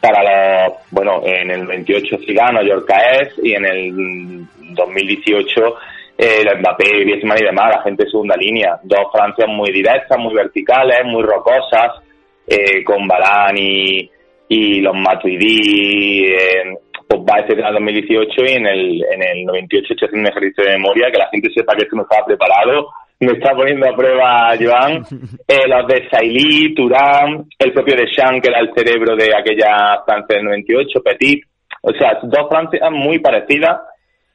para 0.00 0.68
los, 0.68 0.74
bueno, 0.92 1.20
en 1.24 1.50
el 1.50 1.66
28 1.66 2.18
Cigano, 2.24 2.62
Yorcaes 2.62 3.32
y 3.42 3.54
en 3.54 3.64
el 3.64 4.46
2018 4.72 5.76
eh, 6.16 6.44
Mbappé, 6.60 7.00
Griezmann 7.00 7.38
y 7.40 7.44
demás, 7.44 7.74
la 7.74 7.82
gente 7.82 8.04
de 8.04 8.10
segunda 8.10 8.36
línea. 8.36 8.78
Dos 8.84 9.10
Francias 9.12 9.48
muy 9.48 9.72
directas, 9.72 10.16
muy 10.16 10.32
verticales, 10.32 11.04
muy 11.06 11.24
rocosas, 11.24 12.04
eh, 12.46 12.84
con 12.84 13.06
Balán 13.06 13.56
y, 13.56 14.10
y 14.48 14.80
los 14.80 14.94
Matuidi, 14.94 16.26
eh, 16.26 16.76
Pogba, 17.08 17.40
etcétera, 17.40 17.68
en 17.68 17.76
el 17.76 17.84
2018 17.84 18.44
y 18.46 18.52
en 18.52 18.66
el, 18.66 19.04
en 19.12 19.22
el 19.22 19.44
98 19.44 19.92
hecho 19.92 20.06
haciendo 20.06 20.28
un 20.28 20.32
ejercicio 20.32 20.64
de 20.64 20.78
memoria, 20.78 21.10
que 21.10 21.18
la 21.18 21.28
gente 21.30 21.50
sepa 21.54 21.74
que 21.74 21.84
esto 21.84 21.96
no 21.96 22.02
estaba 22.02 22.26
preparado, 22.26 22.88
me 23.20 23.32
está 23.32 23.54
poniendo 23.54 23.88
a 23.88 23.96
prueba 23.96 24.54
Joan, 24.58 25.04
eh, 25.48 25.68
los 25.68 25.86
de 25.86 26.08
Sailly, 26.10 26.74
Turán, 26.74 27.46
el 27.58 27.72
propio 27.72 27.96
de 27.96 28.06
Jean, 28.06 28.40
que 28.40 28.50
era 28.50 28.60
el 28.60 28.72
cerebro 28.74 29.16
de 29.16 29.30
aquella 29.36 30.02
Francia 30.04 30.36
del 30.36 30.44
98, 30.44 31.02
Petit, 31.02 31.44
o 31.82 31.92
sea, 31.92 32.18
dos 32.22 32.48
Francias 32.48 32.90
muy 32.90 33.18
parecidas, 33.18 33.80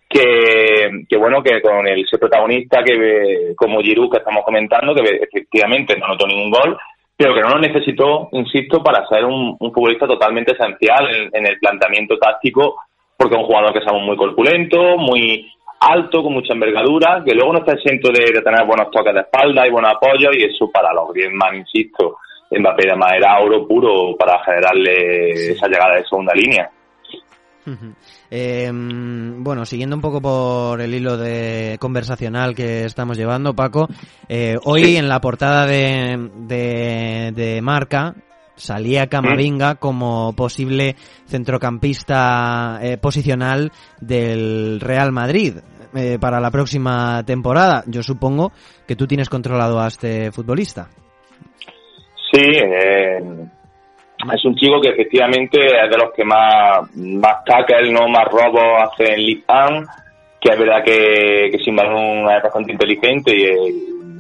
que, 0.08 1.04
que 1.08 1.18
bueno, 1.18 1.44
que 1.44 1.62
con 1.62 1.88
el 1.88 2.02
ese 2.02 2.18
protagonista 2.18 2.84
que 2.84 3.54
como 3.56 3.80
Giroud 3.82 4.12
que 4.12 4.18
estamos 4.18 4.44
comentando, 4.44 4.96
que 4.96 5.20
efectivamente 5.22 5.96
no 5.98 6.08
notó 6.08 6.26
ningún 6.26 6.50
gol, 6.50 6.78
pero 7.20 7.36
que 7.36 7.42
no 7.42 7.50
lo 7.50 7.60
necesitó, 7.60 8.30
insisto, 8.32 8.82
para 8.82 9.06
ser 9.10 9.26
un, 9.26 9.58
futbolista 9.60 10.08
totalmente 10.08 10.54
esencial 10.54 11.30
en, 11.34 11.46
el 11.46 11.60
planteamiento 11.60 12.18
táctico, 12.18 12.78
porque 13.18 13.36
es 13.36 13.42
un 13.42 13.46
jugador 13.46 13.74
que 13.74 13.80
es 13.80 13.86
muy 13.92 14.16
corpulento, 14.16 14.96
muy 14.96 15.52
alto, 15.82 16.24
con 16.24 16.32
mucha 16.32 16.54
envergadura, 16.54 17.22
que 17.26 17.34
luego 17.34 17.52
no 17.52 17.60
está 17.60 17.74
exento 17.74 18.10
de, 18.10 18.42
tener 18.42 18.66
buenos 18.66 18.90
toques 18.90 19.14
de 19.14 19.20
espalda 19.20 19.68
y 19.68 19.70
buenos 19.70 19.96
apoyos, 19.96 20.34
y 20.34 20.46
eso 20.46 20.72
para 20.72 20.94
los 20.94 21.12
Griezmann, 21.12 21.58
insisto, 21.58 22.20
Mbappé 22.52 22.88
de 22.88 23.18
era 23.18 23.40
oro 23.42 23.68
puro 23.68 24.16
para 24.18 24.42
generarle 24.46 25.32
esa 25.52 25.68
llegada 25.68 25.96
de 25.96 26.06
segunda 26.06 26.34
línea. 26.34 26.72
Eh, 28.32 28.72
bueno, 28.72 29.66
siguiendo 29.66 29.96
un 29.96 30.02
poco 30.02 30.22
por 30.22 30.82
el 30.82 30.94
hilo 30.94 31.18
de 31.18 31.78
conversacional 31.80 32.56
que 32.56 32.86
estamos 32.86 33.18
llevando, 33.18 33.54
Paco, 33.54 33.88
eh, 34.28 34.58
hoy 34.64 34.98
en 34.98 35.08
la 35.10 35.20
portada 35.22 35.66
de, 35.66 36.30
de, 36.48 37.60
Marca 37.62 38.16
salía 38.56 39.08
Camavinga 39.08 39.76
como 39.76 40.34
posible 40.34 40.96
centrocampista 41.28 42.80
eh, 42.82 42.98
posicional 42.98 43.72
del 44.02 44.80
Real 44.80 45.12
Madrid 45.12 45.56
eh, 45.96 46.18
para 46.20 46.40
la 46.40 46.52
próxima 46.52 47.24
temporada. 47.26 47.84
Yo 47.88 48.04
supongo 48.04 48.52
que 48.88 48.96
tú 48.96 49.08
tienes 49.08 49.30
controlado 49.30 49.80
a 49.80 49.88
este 49.88 50.32
futbolista. 50.32 50.90
Sí, 52.32 52.42
eh, 52.42 53.20
es 54.34 54.46
un 54.46 54.56
chico 54.56 54.82
que 54.82 54.90
efectivamente 54.90 55.60
es 55.66 55.90
de 55.90 55.98
los 55.98 56.14
que 56.14 56.24
más, 56.24 56.94
más 56.96 57.44
tackle, 57.46 57.92
no 57.92 58.08
más 58.08 58.26
robos 58.26 58.84
hace 58.84 59.14
en 59.14 59.26
Ligue 59.26 59.44
que 60.42 60.54
es 60.54 60.60
verdad 60.60 60.84
que, 60.84 61.50
que 61.52 61.60
sin 61.64 61.76
balón 61.76 62.30
es 62.30 62.44
bastante 62.44 62.72
inteligente 62.72 63.36
y 63.36 63.44
eh, 63.44 63.74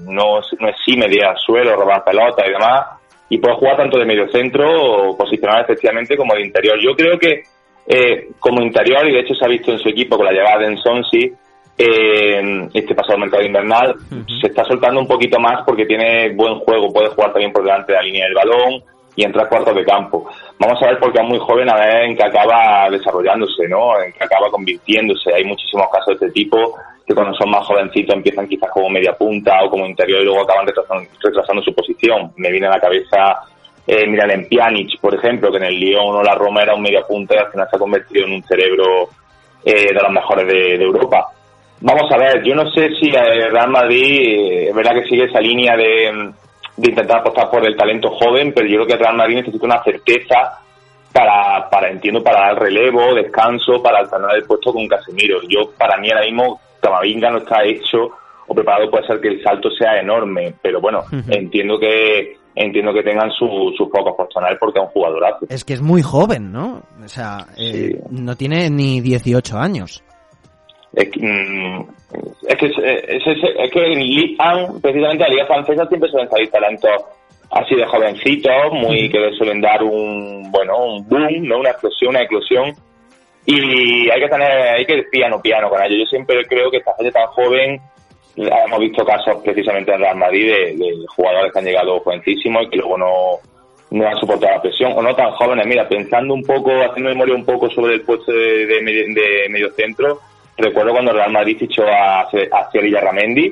no, 0.06 0.42
no 0.60 0.68
exime 0.68 1.08
de 1.08 1.24
al 1.24 1.38
suelo, 1.38 1.76
robar 1.76 2.04
pelota 2.04 2.46
y 2.46 2.52
demás, 2.52 2.88
y 3.30 3.38
puede 3.38 3.56
jugar 3.56 3.78
tanto 3.78 3.98
de 3.98 4.06
medio 4.06 4.28
centro 4.30 4.68
o 4.70 5.18
posicionar 5.18 5.62
efectivamente 5.62 6.18
como 6.18 6.34
de 6.34 6.46
interior. 6.46 6.78
Yo 6.82 6.94
creo 6.96 7.18
que 7.18 7.44
eh, 7.88 8.30
como 8.40 8.62
interior, 8.62 9.08
y 9.08 9.14
de 9.14 9.22
hecho 9.22 9.34
se 9.34 9.46
ha 9.46 9.48
visto 9.48 9.72
en 9.72 9.80
su 9.80 9.90
equipo 9.90 10.18
con 10.18 10.26
la 10.26 10.32
llegada 10.32 10.60
de 10.60 10.66
Ensonsi, 10.68 11.32
eh, 11.78 12.68
este 12.74 12.94
pasado 12.94 13.18
mercado 13.18 13.44
invernal, 13.44 13.96
se 14.42 14.48
está 14.48 14.66
soltando 14.66 15.00
un 15.00 15.08
poquito 15.08 15.40
más 15.40 15.64
porque 15.66 15.86
tiene 15.86 16.34
buen 16.34 16.60
juego, 16.60 16.92
puede 16.92 17.08
jugar 17.10 17.32
también 17.32 17.54
por 17.54 17.64
delante 17.64 17.94
de 17.94 17.98
la 17.98 18.04
línea 18.04 18.26
del 18.26 18.34
balón, 18.34 18.84
y 19.16 19.24
entra 19.24 19.44
a 19.44 19.50
cuartos 19.50 19.76
de 19.76 19.86
campo. 19.86 20.30
Vamos 20.60 20.82
a 20.82 20.88
ver 20.88 21.00
porque 21.00 21.20
es 21.20 21.28
muy 21.28 21.40
joven 21.40 21.70
a 21.70 21.78
ver 21.78 22.04
en 22.04 22.16
qué 22.16 22.24
acaba 22.24 22.90
desarrollándose, 22.90 23.68
¿no? 23.68 24.00
En 24.02 24.12
qué 24.14 24.24
acaba 24.24 24.50
convirtiéndose. 24.50 25.34
Hay 25.34 25.44
muchísimos 25.44 25.88
casos 25.92 26.20
de 26.20 26.28
este 26.28 26.32
tipo 26.32 26.76
que 27.06 27.16
cuando 27.16 27.34
son 27.36 27.50
más 27.50 27.66
jovencitos 27.66 28.16
empiezan 28.16 28.48
quizás 28.48 28.70
como 28.72 28.90
media 28.90 29.14
punta 29.14 29.64
o 29.64 29.70
como 29.70 29.86
interior 29.86 30.22
y 30.22 30.26
luego 30.26 30.44
acaban 30.44 30.68
retrasando, 30.68 31.62
su 31.64 31.74
posición. 31.74 32.32
Me 32.38 32.52
viene 32.52 32.68
a 32.68 32.72
la 32.72 32.80
cabeza 32.80 33.40
eh, 33.92 34.06
mira 34.06 34.32
en 34.32 34.48
Pjanic, 34.48 35.00
por 35.02 35.16
ejemplo, 35.16 35.50
que 35.50 35.58
en 35.58 35.64
el 35.64 35.80
Lyon 35.80 36.16
o 36.16 36.22
la 36.22 36.36
Roma 36.36 36.62
era 36.62 36.76
un 36.76 36.82
media 36.84 37.02
punta 37.02 37.34
y 37.34 37.40
al 37.40 37.52
final 37.52 37.68
se 37.68 37.76
ha 37.76 37.80
convertido 37.80 38.26
en 38.26 38.34
un 38.34 38.44
cerebro 38.44 39.10
eh, 39.66 39.88
de 39.88 40.00
los 40.00 40.12
mejores 40.12 40.48
de, 40.48 40.76
Europa. 40.76 41.26
Vamos 41.82 42.12
a 42.12 42.18
ver, 42.18 42.44
yo 42.44 42.54
no 42.54 42.70
sé 42.70 42.90
si 43.02 43.10
el 43.10 43.52
Real 43.52 43.70
Madrid 43.70 44.22
eh, 44.22 44.70
es 44.70 44.76
verdad 44.76 44.94
que 44.94 45.10
sigue 45.10 45.24
esa 45.24 45.40
línea 45.40 45.76
de 45.76 46.32
de 46.80 46.90
intentar 46.92 47.20
apostar 47.20 47.50
por 47.50 47.66
el 47.66 47.76
talento 47.76 48.10
joven, 48.12 48.54
pero 48.54 48.68
yo 48.68 48.76
creo 48.76 48.88
que 48.88 48.94
el 48.94 49.00
Real 49.00 49.18
Madrid 49.18 49.36
necesita 49.36 49.66
una 49.66 49.84
certeza 49.84 50.60
para, 51.12 51.70
para 51.70 51.90
entiendo, 51.90 52.24
para 52.24 52.48
dar 52.48 52.60
relevo, 52.60 53.14
descanso, 53.16 53.82
para 53.84 54.00
alternar 54.00 54.36
el 54.36 54.44
puesto 54.44 54.72
con 54.72 54.88
Casemiro. 54.88 55.42
Yo, 55.48 55.72
para 55.78 55.98
mí 55.98 56.10
ahora 56.10 56.26
mismo, 56.26 56.62
Camavinga 56.80 57.32
no 57.32 57.40
está 57.40 57.64
hecho 57.64 58.12
o 58.48 58.56
preparado, 58.56 58.90
puede 58.90 59.06
ser 59.06 59.20
que 59.20 59.28
el 59.28 59.44
salto 59.44 59.70
sea 59.72 60.00
enorme, 60.00 60.56
pero 60.62 60.82
bueno, 60.82 61.04
entiendo 61.28 61.78
que 61.80 62.38
entiendo 62.56 62.92
que 62.94 63.04
tengan 63.04 63.30
sus 63.32 63.76
su 63.78 63.90
focos 63.90 64.16
personales 64.18 64.58
porque 64.60 64.80
es 64.80 64.86
un 64.86 64.92
jugadorazo. 64.92 65.46
Es 65.50 65.64
que 65.64 65.74
es 65.74 65.82
muy 65.82 66.02
joven, 66.02 66.52
¿no? 66.52 66.82
O 67.04 67.08
sea, 67.08 67.46
eh, 67.58 68.02
no 68.10 68.36
tiene 68.36 68.70
ni 68.70 69.02
18 69.02 69.58
años. 69.58 70.04
Es, 70.94 71.10
mm, 71.16 71.82
es 72.48 72.58
que, 72.58 72.66
es, 72.66 73.28
es, 73.28 73.72
que 73.72 73.94
en 73.94 74.00
Ligue 74.00 74.36
1, 74.40 74.80
precisamente 74.82 75.24
la 75.24 75.30
Liga 75.30 75.46
Francesa, 75.46 75.88
siempre 75.88 76.10
suelen 76.10 76.30
salir 76.30 76.50
talentos 76.50 77.06
así 77.52 77.76
de 77.76 77.86
jovencitos, 77.86 78.74
muy 78.74 79.10
que 79.10 79.32
suelen 79.38 79.62
dar 79.62 79.84
un, 79.84 80.52
bueno, 80.52 80.86
un 80.86 81.08
boom, 81.08 81.48
¿no? 81.48 81.60
Una 81.60 81.72
explosión, 81.72 82.12
una 82.12 82.24
eclosión. 82.24 82.74
Y 83.46 84.10
hay 84.10 84.22
que 84.22 84.28
tener, 84.28 84.52
hay 84.52 84.86
que 84.86 84.96
ir 84.96 85.10
piano 85.10 85.42
piano 85.42 85.70
con 85.70 85.82
ellos. 85.82 86.00
Yo 86.00 86.06
siempre 86.06 86.46
creo 86.46 86.70
que 86.70 86.78
esta 86.78 86.94
gente 86.96 87.12
tan 87.12 87.28
joven, 87.28 87.82
hemos 88.36 88.80
visto 88.80 89.06
casos 89.06 89.38
precisamente 89.44 89.92
en 89.92 90.00
Real 90.00 90.18
Madrid 90.18 90.52
de, 90.52 91.06
jugadores 91.16 91.52
que 91.52 91.60
han 91.60 91.66
llegado 91.66 92.00
jovencísimos 92.02 92.64
y 92.64 92.70
que 92.70 92.78
luego 92.78 92.98
no, 92.98 93.40
no 93.92 94.08
han 94.08 94.20
soportado 94.20 94.54
la 94.54 94.62
presión, 94.62 94.94
o 94.96 95.02
no 95.02 95.16
tan 95.16 95.32
jóvenes. 95.32 95.66
Mira, 95.66 95.88
pensando 95.88 96.34
un 96.34 96.44
poco, 96.44 96.72
haciendo 96.72 97.10
memoria 97.10 97.36
un 97.36 97.46
poco 97.46 97.70
sobre 97.72 97.96
el 97.96 98.02
puesto 98.02 98.32
de, 98.32 98.66
de, 98.68 98.82
de 98.84 99.50
medio 99.50 99.72
centro, 99.72 100.20
recuerdo 100.60 100.94
cuando 100.94 101.14
Real 101.14 101.32
Madrid 101.32 101.58
fichó 101.58 101.84
a, 101.88 102.22
a 102.22 103.02
Ramendi, 103.02 103.52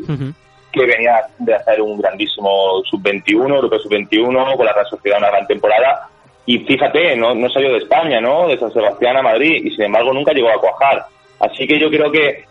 que 0.72 0.86
venía 0.86 1.22
de 1.40 1.56
hacer 1.56 1.82
un 1.82 2.00
grandísimo 2.00 2.82
sub-21, 2.90 3.56
europeo 3.56 3.80
sub-21, 3.80 4.56
con 4.56 4.66
la 4.66 4.74
Real 4.74 4.88
Sociedad 4.90 5.20
una 5.20 5.30
gran 5.30 5.48
temporada. 5.48 6.10
Y 6.46 6.60
fíjate, 6.60 7.16
no, 7.16 7.36
no 7.36 7.50
salió 7.50 7.72
de 7.74 7.80
España, 7.80 8.22
¿no? 8.22 8.48
De 8.48 8.58
San 8.58 8.72
Sebastián 8.72 9.18
a 9.18 9.22
Madrid, 9.22 9.66
y 9.66 9.72
sin 9.72 9.86
embargo 9.86 10.14
nunca 10.14 10.34
llegó 10.34 10.50
a 10.50 10.60
cuajar. 10.60 11.06
Así 11.40 11.68
que 11.68 11.80
yo 11.80 11.90
creo 11.90 12.12
que, 12.12 12.46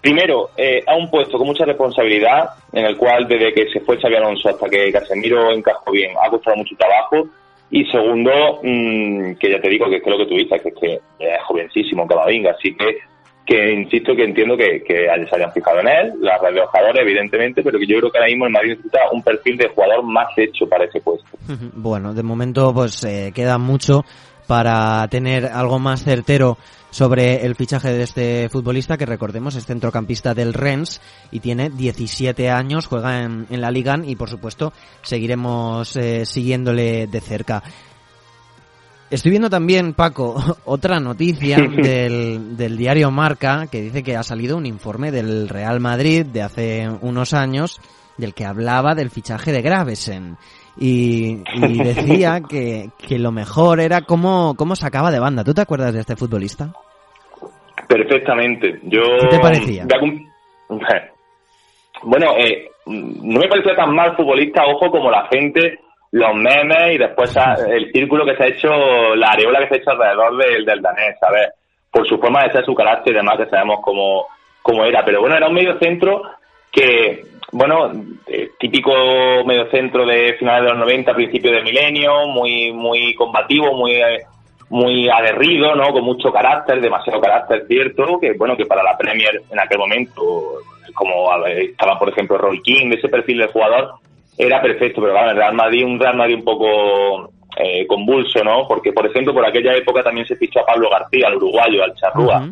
primero, 0.00 0.50
eh, 0.56 0.82
ha 0.86 0.96
un 0.96 1.10
puesto 1.10 1.38
con 1.38 1.46
mucha 1.46 1.64
responsabilidad, 1.64 2.50
en 2.72 2.86
el 2.86 2.96
cual 2.96 3.28
desde 3.28 3.54
que 3.54 3.68
se 3.70 3.80
fue 3.80 4.00
Xavi 4.00 4.16
Alonso 4.16 4.48
hasta 4.48 4.68
que 4.68 4.92
Casemiro 4.92 5.52
encajó 5.52 5.92
bien, 5.92 6.12
ha 6.20 6.28
costado 6.28 6.56
mucho 6.56 6.74
trabajo. 6.76 7.28
Y 7.70 7.84
segundo, 7.86 8.60
mm, 8.62 9.34
que 9.34 9.50
ya 9.50 9.60
te 9.60 9.68
digo 9.68 9.88
que 9.88 9.96
es 9.96 10.02
que 10.02 10.10
lo 10.10 10.18
que 10.18 10.26
tú 10.26 10.34
dices, 10.34 10.62
que 10.62 10.68
es 10.68 10.74
que 10.74 11.00
es 11.18 11.42
jovencísimo 11.44 12.06
Camavinga, 12.06 12.52
así 12.52 12.74
que 12.76 12.98
que 13.46 13.72
insisto 13.72 14.14
que 14.16 14.24
entiendo 14.24 14.56
que, 14.56 14.82
que 14.82 15.06
se 15.28 15.36
hayan 15.36 15.52
fijado 15.52 15.80
en 15.80 15.88
él, 15.88 16.12
las 16.20 16.40
jugadores 16.40 17.02
evidentemente, 17.02 17.62
pero 17.62 17.78
que 17.78 17.86
yo 17.86 17.98
creo 17.98 18.10
que 18.10 18.18
ahora 18.18 18.28
mismo 18.28 18.46
el 18.46 18.52
Madrid 18.52 18.70
necesita 18.70 18.98
un 19.12 19.22
perfil 19.22 19.56
de 19.56 19.68
jugador 19.68 20.02
más 20.02 20.28
hecho 20.36 20.68
para 20.68 20.84
ese 20.84 21.00
puesto. 21.00 21.26
Bueno, 21.74 22.12
de 22.12 22.22
momento 22.22 22.74
pues 22.74 23.04
eh, 23.04 23.30
queda 23.34 23.56
mucho 23.58 24.04
para 24.48 25.06
tener 25.08 25.46
algo 25.46 25.78
más 25.78 26.02
certero 26.02 26.56
sobre 26.90 27.44
el 27.44 27.54
fichaje 27.54 27.92
de 27.92 28.02
este 28.02 28.48
futbolista 28.48 28.96
que 28.96 29.06
recordemos 29.06 29.54
es 29.54 29.66
centrocampista 29.66 30.34
del 30.34 30.54
Rennes 30.54 31.00
y 31.30 31.40
tiene 31.40 31.70
17 31.70 32.48
años, 32.50 32.86
juega 32.86 33.22
en, 33.22 33.46
la 33.50 33.70
Liga 33.70 33.96
y 34.04 34.16
por 34.16 34.30
supuesto 34.30 34.72
seguiremos 35.02 35.96
eh, 35.96 36.24
siguiéndole 36.24 37.06
de 37.06 37.20
cerca. 37.20 37.62
Estoy 39.08 39.30
viendo 39.30 39.48
también, 39.48 39.94
Paco, 39.94 40.34
otra 40.64 40.98
noticia 40.98 41.58
del, 41.58 42.56
del, 42.56 42.76
diario 42.76 43.10
Marca 43.10 43.66
que 43.70 43.80
dice 43.80 44.02
que 44.02 44.16
ha 44.16 44.22
salido 44.22 44.56
un 44.56 44.66
informe 44.66 45.12
del 45.12 45.48
Real 45.48 45.78
Madrid 45.78 46.26
de 46.26 46.42
hace 46.42 46.88
unos 47.00 47.32
años 47.32 47.80
del 48.18 48.34
que 48.34 48.44
hablaba 48.44 48.94
del 48.94 49.10
fichaje 49.10 49.52
de 49.52 49.62
Gravesen. 49.62 50.36
Y, 50.76 51.36
decía 51.84 52.40
que, 52.48 52.90
que, 52.98 53.18
lo 53.18 53.30
mejor 53.30 53.80
era 53.80 54.02
cómo, 54.02 54.54
cómo 54.56 54.74
sacaba 54.74 55.12
de 55.12 55.20
banda. 55.20 55.44
¿Tú 55.44 55.54
te 55.54 55.62
acuerdas 55.62 55.94
de 55.94 56.00
este 56.00 56.16
futbolista? 56.16 56.72
Perfectamente. 57.88 58.80
Yo, 58.82 59.02
¿Qué 59.20 59.28
te 59.28 59.38
parecía? 59.38 59.86
Bueno, 62.02 62.36
eh, 62.36 62.68
no 62.84 63.40
me 63.40 63.48
parecía 63.48 63.74
tan 63.74 63.94
mal 63.94 64.14
futbolista, 64.14 64.66
ojo, 64.66 64.90
como 64.90 65.10
la 65.10 65.26
gente 65.32 65.80
los 66.16 66.34
memes 66.34 66.94
y 66.94 66.98
después 66.98 67.36
el 67.68 67.92
círculo 67.92 68.24
que 68.24 68.36
se 68.36 68.44
ha 68.44 68.46
hecho, 68.46 69.14
la 69.16 69.28
areola 69.28 69.58
que 69.60 69.68
se 69.68 69.74
ha 69.74 69.78
hecho 69.78 69.90
alrededor 69.90 70.36
del, 70.38 70.64
del 70.64 70.80
danés, 70.80 71.18
¿sabes? 71.20 71.50
Por 71.90 72.08
su 72.08 72.16
forma 72.18 72.42
de 72.42 72.52
ser, 72.52 72.64
su 72.64 72.74
carácter 72.74 73.12
y 73.12 73.16
demás, 73.16 73.36
que 73.36 73.50
sabemos 73.50 73.80
cómo, 73.82 74.26
cómo 74.62 74.86
era. 74.86 75.04
Pero 75.04 75.20
bueno, 75.20 75.36
era 75.36 75.46
un 75.46 75.52
medio 75.52 75.78
centro 75.78 76.22
que, 76.72 77.22
bueno, 77.52 77.92
eh, 78.28 78.48
típico 78.58 78.92
medio 79.44 79.70
centro 79.70 80.06
de 80.06 80.34
finales 80.38 80.62
de 80.62 80.70
los 80.70 80.78
90, 80.78 81.14
principios 81.14 81.54
del 81.54 81.64
milenio, 81.64 82.26
muy, 82.28 82.72
muy 82.72 83.14
combativo, 83.14 83.74
muy, 83.74 84.00
muy 84.70 85.10
aguerrido, 85.10 85.74
¿no? 85.74 85.92
Con 85.92 86.02
mucho 86.02 86.32
carácter, 86.32 86.80
demasiado 86.80 87.20
carácter, 87.20 87.66
cierto, 87.68 88.18
que 88.18 88.32
bueno, 88.38 88.56
que 88.56 88.64
para 88.64 88.82
la 88.82 88.96
Premier 88.96 89.42
en 89.50 89.60
aquel 89.60 89.78
momento, 89.78 90.22
como 90.94 91.44
estaba 91.46 91.98
por 91.98 92.08
ejemplo 92.08 92.38
Roy 92.38 92.62
King, 92.62 92.88
de 92.88 92.96
ese 92.96 93.08
perfil 93.10 93.36
de 93.36 93.48
jugador, 93.48 93.96
era 94.38 94.60
perfecto, 94.60 95.00
pero 95.00 95.12
claro, 95.12 95.30
el 95.30 95.36
Real 95.36 95.54
Madrid, 95.54 95.84
un 95.84 95.98
Real 95.98 96.16
Madrid 96.16 96.36
un 96.36 96.44
poco 96.44 97.30
eh, 97.56 97.86
convulso, 97.86 98.44
¿no? 98.44 98.66
Porque, 98.68 98.92
por 98.92 99.06
ejemplo, 99.06 99.32
por 99.32 99.46
aquella 99.46 99.74
época 99.74 100.02
también 100.02 100.26
se 100.26 100.36
fichó 100.36 100.60
a 100.60 100.66
Pablo 100.66 100.90
García, 100.90 101.28
al 101.28 101.36
uruguayo, 101.36 101.82
al 101.82 101.94
Charrúa. 101.94 102.48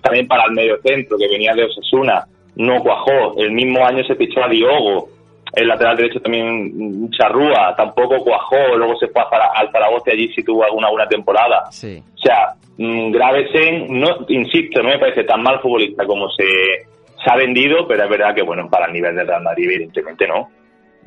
También 0.00 0.26
para 0.26 0.44
el 0.44 0.52
medio 0.52 0.78
centro, 0.80 1.18
que 1.18 1.28
venía 1.28 1.52
de 1.54 1.64
Osasuna, 1.64 2.24
no 2.56 2.82
cuajó. 2.82 3.36
El 3.36 3.52
mismo 3.52 3.84
año 3.84 4.02
se 4.04 4.14
fichó 4.14 4.42
a 4.42 4.48
Diogo, 4.48 5.10
el 5.54 5.68
lateral 5.68 5.96
derecho 5.96 6.20
también 6.20 7.10
Charrúa, 7.10 7.74
tampoco 7.76 8.24
cuajó. 8.24 8.76
Luego 8.76 8.96
se 8.96 9.08
fue 9.08 9.22
al 9.22 9.70
Zaragoza 9.70 10.12
allí 10.12 10.32
sí 10.34 10.42
tuvo 10.42 10.64
alguna 10.64 10.88
buena 10.88 11.08
temporada. 11.08 11.66
Sí. 11.70 12.02
O 12.14 12.18
sea, 12.18 12.54
mm, 12.78 13.10
Gravesen, 13.10 14.00
no, 14.00 14.08
insisto, 14.28 14.82
no 14.82 14.90
me 14.90 14.98
parece 14.98 15.24
tan 15.24 15.42
mal 15.42 15.60
futbolista 15.60 16.06
como 16.06 16.30
se, 16.30 16.46
se 17.22 17.30
ha 17.30 17.36
vendido, 17.36 17.86
pero 17.86 18.04
es 18.04 18.10
verdad 18.10 18.34
que, 18.34 18.42
bueno, 18.42 18.68
para 18.70 18.86
el 18.86 18.92
nivel 18.92 19.14
del 19.14 19.26
Real 19.26 19.42
Madrid, 19.42 19.70
evidentemente 19.70 20.26
no. 20.26 20.48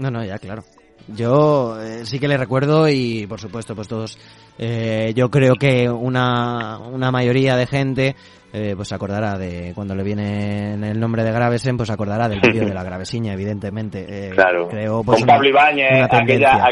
No, 0.01 0.10
no, 0.10 0.25
ya, 0.25 0.39
claro. 0.39 0.63
Yo 1.08 1.79
eh, 1.79 2.05
sí 2.05 2.20
que 2.20 2.27
le 2.27 2.38
recuerdo 2.38 2.89
y 2.89 3.27
por 3.27 3.39
supuesto 3.39 3.75
pues 3.75 3.88
todos 3.88 4.17
eh, 4.58 5.13
yo 5.15 5.29
creo 5.29 5.55
que 5.55 5.89
una, 5.89 6.79
una 6.79 7.12
mayoría 7.12 7.55
de 7.55 7.67
gente 7.67 8.15
eh, 8.53 8.74
pues 8.75 8.91
acordará 8.93 9.38
de 9.38 9.74
cuando 9.74 9.96
le 9.96 10.03
viene 10.03 10.74
el 10.74 11.00
nombre 11.00 11.24
de 11.24 11.31
Gravesen 11.31 11.77
pues 11.77 11.89
acordará 11.89 12.27
del 12.27 12.39
vídeo 12.39 12.65
de 12.65 12.74
la 12.74 12.84
Gravesiña 12.84 13.34
evidentemente. 13.34 14.05
Eh, 14.08 14.29
claro. 14.31 14.67
creo, 14.70 15.03
pues, 15.03 15.20
con 15.20 15.27
Pablo 15.27 15.50
Ibáñez 15.50 16.08
aquella, 16.12 16.67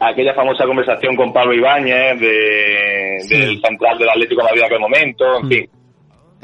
aquella, 0.00 0.34
famosa 0.34 0.64
conversación 0.64 1.16
con 1.16 1.32
Pablo 1.32 1.54
Ibáñez 1.54 2.20
de, 2.20 3.36
del 3.36 3.60
central 3.60 3.98
del 3.98 4.08
Atlético 4.08 4.42
de 4.42 4.44
Madrid 4.44 4.60
en 4.60 4.66
aquel 4.66 4.80
momento 4.80 5.24
en 5.40 5.46
mm. 5.46 5.48
fin 5.48 5.70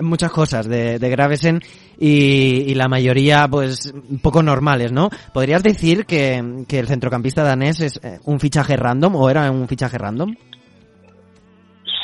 muchas 0.00 0.32
cosas 0.32 0.68
de, 0.68 0.98
de 0.98 1.10
Gravesen 1.10 1.60
y, 1.98 2.74
la 2.74 2.88
mayoría 2.88 3.46
pues 3.48 3.92
un 3.94 4.18
poco 4.20 4.42
normales, 4.42 4.92
¿no? 4.92 5.10
¿Podrías 5.32 5.62
decir 5.62 6.06
que, 6.06 6.36
el 6.36 6.86
centrocampista 6.86 7.44
danés 7.44 7.80
es 7.80 8.00
eh, 8.04 8.18
un 8.24 8.40
fichaje 8.40 8.76
random 8.76 9.14
o 9.16 9.30
era 9.30 9.50
un 9.50 9.68
fichaje 9.68 9.96
random? 9.96 10.34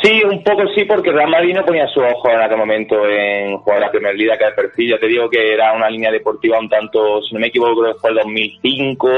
Sí, 0.02 0.22
un 0.24 0.42
poco 0.42 0.62
sí, 0.74 0.86
porque 0.86 1.12
Real 1.12 1.28
Madrid 1.28 1.54
no 1.54 1.64
ponía 1.64 1.86
su 1.88 2.00
ojo 2.00 2.30
en 2.30 2.40
aquel 2.40 2.56
momento 2.56 3.06
en 3.06 3.58
jugar 3.58 3.80
la 3.80 3.90
Premier 3.90 4.14
League, 4.14 4.38
que 4.38 4.46
de 4.46 4.52
perfil. 4.52 4.90
Ya 4.92 4.98
te 4.98 5.06
digo 5.06 5.28
que 5.28 5.52
era 5.52 5.74
una 5.74 5.90
línea 5.90 6.10
deportiva 6.10 6.58
un 6.58 6.70
tanto, 6.70 7.20
si 7.20 7.34
no 7.34 7.40
me 7.40 7.48
equivoco, 7.48 7.82
creo 7.82 7.92
que 7.92 8.00
fue 8.00 8.10
el 8.10 8.16
2005, 8.16 9.08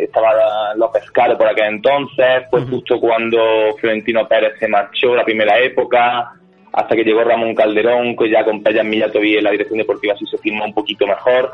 estaba 0.00 0.74
López 0.76 1.10
Caro 1.10 1.36
por 1.36 1.48
aquel 1.48 1.74
entonces, 1.74 2.44
fue 2.50 2.62
justo 2.62 2.98
cuando 2.98 3.38
Florentino 3.78 4.26
Pérez 4.26 4.54
se 4.58 4.68
marchó, 4.68 5.14
la 5.14 5.24
primera 5.24 5.58
época 5.58 6.37
hasta 6.78 6.94
que 6.94 7.02
llegó 7.02 7.24
Ramón 7.24 7.56
Calderón, 7.56 8.14
que 8.14 8.30
ya 8.30 8.44
con 8.44 8.62
Pellas 8.62 8.86
Millatoví 8.86 9.36
en 9.36 9.42
la 9.42 9.50
dirección 9.50 9.78
deportiva 9.78 10.14
sí 10.16 10.24
se 10.26 10.38
firmó 10.38 10.64
un 10.64 10.72
poquito 10.72 11.08
mejor. 11.08 11.50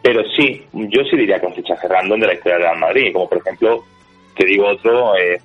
Pero 0.00 0.22
sí, 0.34 0.62
yo 0.72 1.04
sí 1.04 1.14
diría 1.14 1.38
que 1.38 1.46
un 1.46 1.54
fichaje 1.54 1.86
random 1.86 2.18
de 2.18 2.26
la 2.28 2.32
historia 2.32 2.56
de 2.56 2.64
Real 2.64 2.78
Madrid, 2.78 3.12
como 3.12 3.28
por 3.28 3.38
ejemplo, 3.38 3.84
te 4.34 4.46
digo 4.46 4.66
otro, 4.68 5.14
eh, 5.18 5.38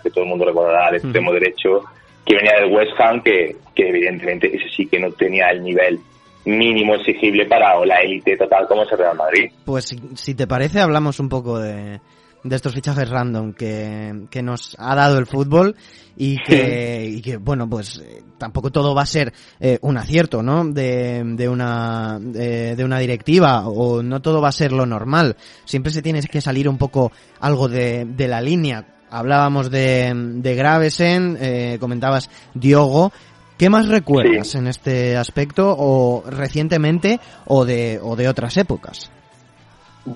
que 0.00 0.10
todo 0.10 0.22
el 0.22 0.30
mundo 0.30 0.44
recordará, 0.44 0.90
el 0.90 0.94
extremo 0.94 1.32
derecho, 1.32 1.82
que 2.24 2.36
venía 2.36 2.52
del 2.60 2.72
West 2.72 2.92
Ham, 3.00 3.20
que, 3.20 3.56
que 3.74 3.88
evidentemente 3.88 4.46
ese 4.46 4.68
sí 4.76 4.86
que 4.86 5.00
no 5.00 5.10
tenía 5.10 5.48
el 5.50 5.64
nivel 5.64 5.98
mínimo 6.44 6.94
exigible 6.94 7.46
para 7.46 7.84
la 7.84 7.96
élite 7.96 8.36
total 8.36 8.68
como 8.68 8.84
es 8.84 8.92
el 8.92 8.98
Real 8.98 9.16
Madrid. 9.16 9.50
Pues 9.64 9.96
si 10.14 10.34
te 10.36 10.46
parece, 10.46 10.80
hablamos 10.80 11.18
un 11.18 11.28
poco 11.28 11.58
de, 11.58 11.98
de 12.44 12.56
estos 12.56 12.74
fichajes 12.74 13.08
random 13.08 13.52
que, 13.52 14.26
que 14.30 14.42
nos 14.42 14.76
ha 14.78 14.94
dado 14.94 15.18
el 15.18 15.26
fútbol 15.26 15.76
y 16.16 16.36
que, 16.42 17.08
y 17.08 17.20
que 17.20 17.36
bueno, 17.36 17.68
pues 17.68 17.98
eh, 17.98 18.22
tampoco 18.38 18.70
todo 18.70 18.94
va 18.94 19.02
a 19.02 19.06
ser 19.06 19.32
eh, 19.60 19.78
un 19.82 19.96
acierto, 19.96 20.42
¿no? 20.42 20.64
De, 20.64 21.22
de 21.24 21.48
una, 21.48 22.18
de, 22.20 22.84
una 22.84 22.98
directiva 22.98 23.68
o 23.68 24.02
no 24.02 24.20
todo 24.20 24.40
va 24.40 24.48
a 24.48 24.52
ser 24.52 24.72
lo 24.72 24.84
normal. 24.84 25.36
Siempre 25.64 25.92
se 25.92 26.02
tiene 26.02 26.20
que 26.22 26.40
salir 26.40 26.68
un 26.68 26.78
poco 26.78 27.12
algo 27.40 27.68
de, 27.68 28.04
de 28.04 28.28
la 28.28 28.40
línea. 28.40 28.84
Hablábamos 29.10 29.70
de, 29.70 30.12
de 30.14 30.54
Gravesen, 30.54 31.38
eh, 31.40 31.76
comentabas 31.80 32.30
Diogo. 32.54 33.12
¿Qué 33.56 33.70
más 33.70 33.88
recuerdas 33.88 34.54
en 34.54 34.68
este 34.68 35.16
aspecto 35.16 35.74
o 35.76 36.22
recientemente 36.28 37.18
o 37.46 37.64
de, 37.64 37.98
o 38.02 38.14
de 38.14 38.28
otras 38.28 38.56
épocas? 38.56 39.10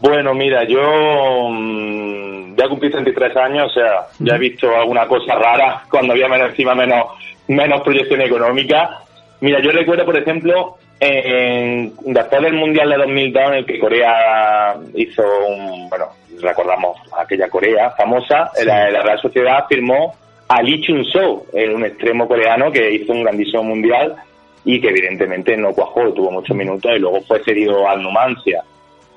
Bueno, 0.00 0.32
mira, 0.32 0.64
yo 0.64 1.50
mm, 1.50 2.56
ya 2.56 2.66
cumplí 2.66 2.90
33 2.90 3.36
años, 3.36 3.70
o 3.70 3.74
sea, 3.74 4.06
ya 4.20 4.36
he 4.36 4.38
visto 4.38 4.74
alguna 4.74 5.06
cosa 5.06 5.34
rara 5.34 5.82
cuando 5.90 6.14
había 6.14 6.28
menos, 6.28 6.50
encima 6.50 6.74
menos, 6.74 7.08
menos 7.48 7.82
proyección 7.82 8.22
económica. 8.22 9.02
Mira, 9.40 9.60
yo 9.60 9.70
recuerdo, 9.70 10.06
por 10.06 10.16
ejemplo, 10.16 10.76
en, 10.98 11.92
después 12.06 12.42
del 12.42 12.54
Mundial 12.54 12.88
de 12.88 12.96
2002 12.96 13.42
en 13.48 13.54
el 13.54 13.66
que 13.66 13.78
Corea 13.78 14.76
hizo 14.94 15.22
un, 15.46 15.90
bueno, 15.90 16.06
recordamos 16.40 16.96
aquella 17.18 17.50
Corea 17.50 17.90
famosa, 17.90 18.50
la, 18.64 18.90
la, 18.90 19.02
Real 19.02 19.20
Sociedad 19.20 19.66
firmó 19.68 20.14
a 20.48 20.62
Lee 20.62 20.80
Chun-soo, 20.80 21.48
un 21.52 21.84
extremo 21.84 22.26
coreano 22.26 22.72
que 22.72 22.92
hizo 22.92 23.12
un 23.12 23.24
grandísimo 23.24 23.62
Mundial 23.62 24.16
y 24.64 24.80
que 24.80 24.88
evidentemente 24.88 25.54
no 25.56 25.72
cuajó, 25.72 26.14
tuvo 26.14 26.30
muchos 26.30 26.56
minutos 26.56 26.92
y 26.96 26.98
luego 26.98 27.20
fue 27.22 27.42
cedido 27.44 27.86
al 27.86 28.02
Numancia. 28.02 28.62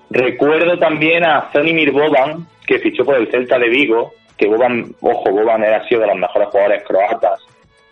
Recuerdo 0.09 0.77
también 0.77 1.25
a 1.25 1.49
Zanimir 1.51 1.91
Boban, 1.91 2.45
que 2.65 2.79
fichó 2.79 3.03
por 3.05 3.15
el 3.15 3.29
Celta 3.29 3.57
de 3.57 3.69
Vigo, 3.69 4.13
que 4.37 4.47
Boban, 4.47 4.93
ojo, 5.01 5.31
Boban 5.31 5.63
era 5.63 5.87
sido 5.87 6.01
de 6.01 6.07
los 6.07 6.17
mejores 6.17 6.49
jugadores 6.49 6.83
croatas. 6.83 7.39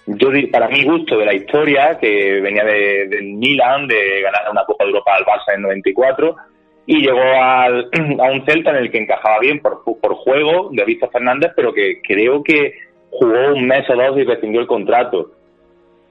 Yo, 0.05 0.29
para 0.51 0.67
mi 0.67 0.83
gusto 0.83 1.17
de 1.17 1.25
la 1.25 1.33
historia, 1.33 1.97
que 1.99 2.41
venía 2.41 2.63
de, 2.65 3.07
del 3.07 3.23
Milan, 3.35 3.87
de 3.87 4.21
ganar 4.21 4.51
una 4.51 4.65
Copa 4.65 4.83
de 4.83 4.89
Europa 4.89 5.15
al 5.15 5.25
Barça 5.25 5.55
en 5.55 5.61
94, 5.61 6.35
y 6.85 6.97
llegó 6.97 7.21
al, 7.21 7.89
a 8.19 8.31
un 8.31 8.45
Celta 8.45 8.71
en 8.71 8.77
el 8.77 8.91
que 8.91 8.97
encajaba 8.97 9.39
bien 9.39 9.59
por, 9.59 9.83
por 9.83 10.15
juego 10.15 10.69
de 10.71 10.83
Víctor 10.83 11.09
Fernández, 11.11 11.51
pero 11.55 11.73
que 11.73 12.01
creo 12.01 12.43
que 12.43 12.73
jugó 13.09 13.53
un 13.53 13.65
mes 13.65 13.89
o 13.89 13.95
dos 13.95 14.17
y 14.17 14.23
rescindió 14.23 14.59
el 14.61 14.67
contrato. 14.67 15.31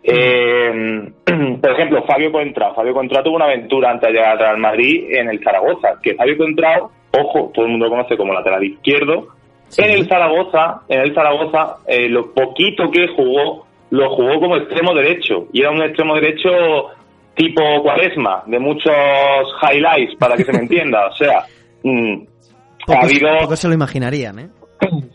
Eh, 0.03 1.12
por 1.61 1.71
ejemplo, 1.71 2.05
Fabio 2.05 2.33
Contrao. 2.33 2.75
Fabio 2.75 2.95
Contrao 2.95 3.23
tuvo 3.23 3.37
una 3.37 3.47
aventura 3.47 3.91
antes 3.91 4.09
de 4.09 4.15
llegar 4.15 4.43
al 4.43 4.59
Madrid 4.59 5.07
en 5.11 5.29
el 5.29 5.43
Zaragoza. 5.43 5.99
Que 6.03 6.15
Fabio 6.15 6.37
Contrao, 6.37 6.91
ojo, 7.12 7.51
todo 7.55 7.65
el 7.65 7.73
mundo 7.73 7.87
lo 7.87 7.93
conoce 7.93 8.17
como 8.17 8.33
lateral 8.33 8.65
izquierdo. 8.65 9.29
En 9.79 9.91
el 9.91 10.07
Zaragoza, 10.07 10.83
en 10.88 11.01
el 11.01 11.15
Zaragoza, 11.15 11.77
eh, 11.87 12.09
lo 12.09 12.33
poquito 12.33 12.91
que 12.91 13.09
jugó, 13.17 13.67
lo 13.91 14.11
jugó 14.15 14.41
como 14.41 14.57
extremo 14.57 14.95
derecho. 14.95 15.47
Y 15.53 15.61
era 15.61 15.71
un 15.71 15.83
extremo 15.83 16.15
derecho 16.15 16.51
tipo 17.35 17.62
cuaresma, 17.83 18.43
de 18.47 18.59
muchos 18.59 18.93
highlights, 19.62 20.17
para 20.19 20.37
que 20.37 20.45
se 20.45 20.53
me 20.53 20.59
entienda. 20.62 21.07
O 21.07 21.12
sea, 21.15 21.45
mm, 21.83 22.23
ha 22.88 23.05
habido... 23.05 23.57
se 23.57 23.69
lo 23.69 23.75
imaginarían, 23.75 24.38
¿eh? 24.38 24.49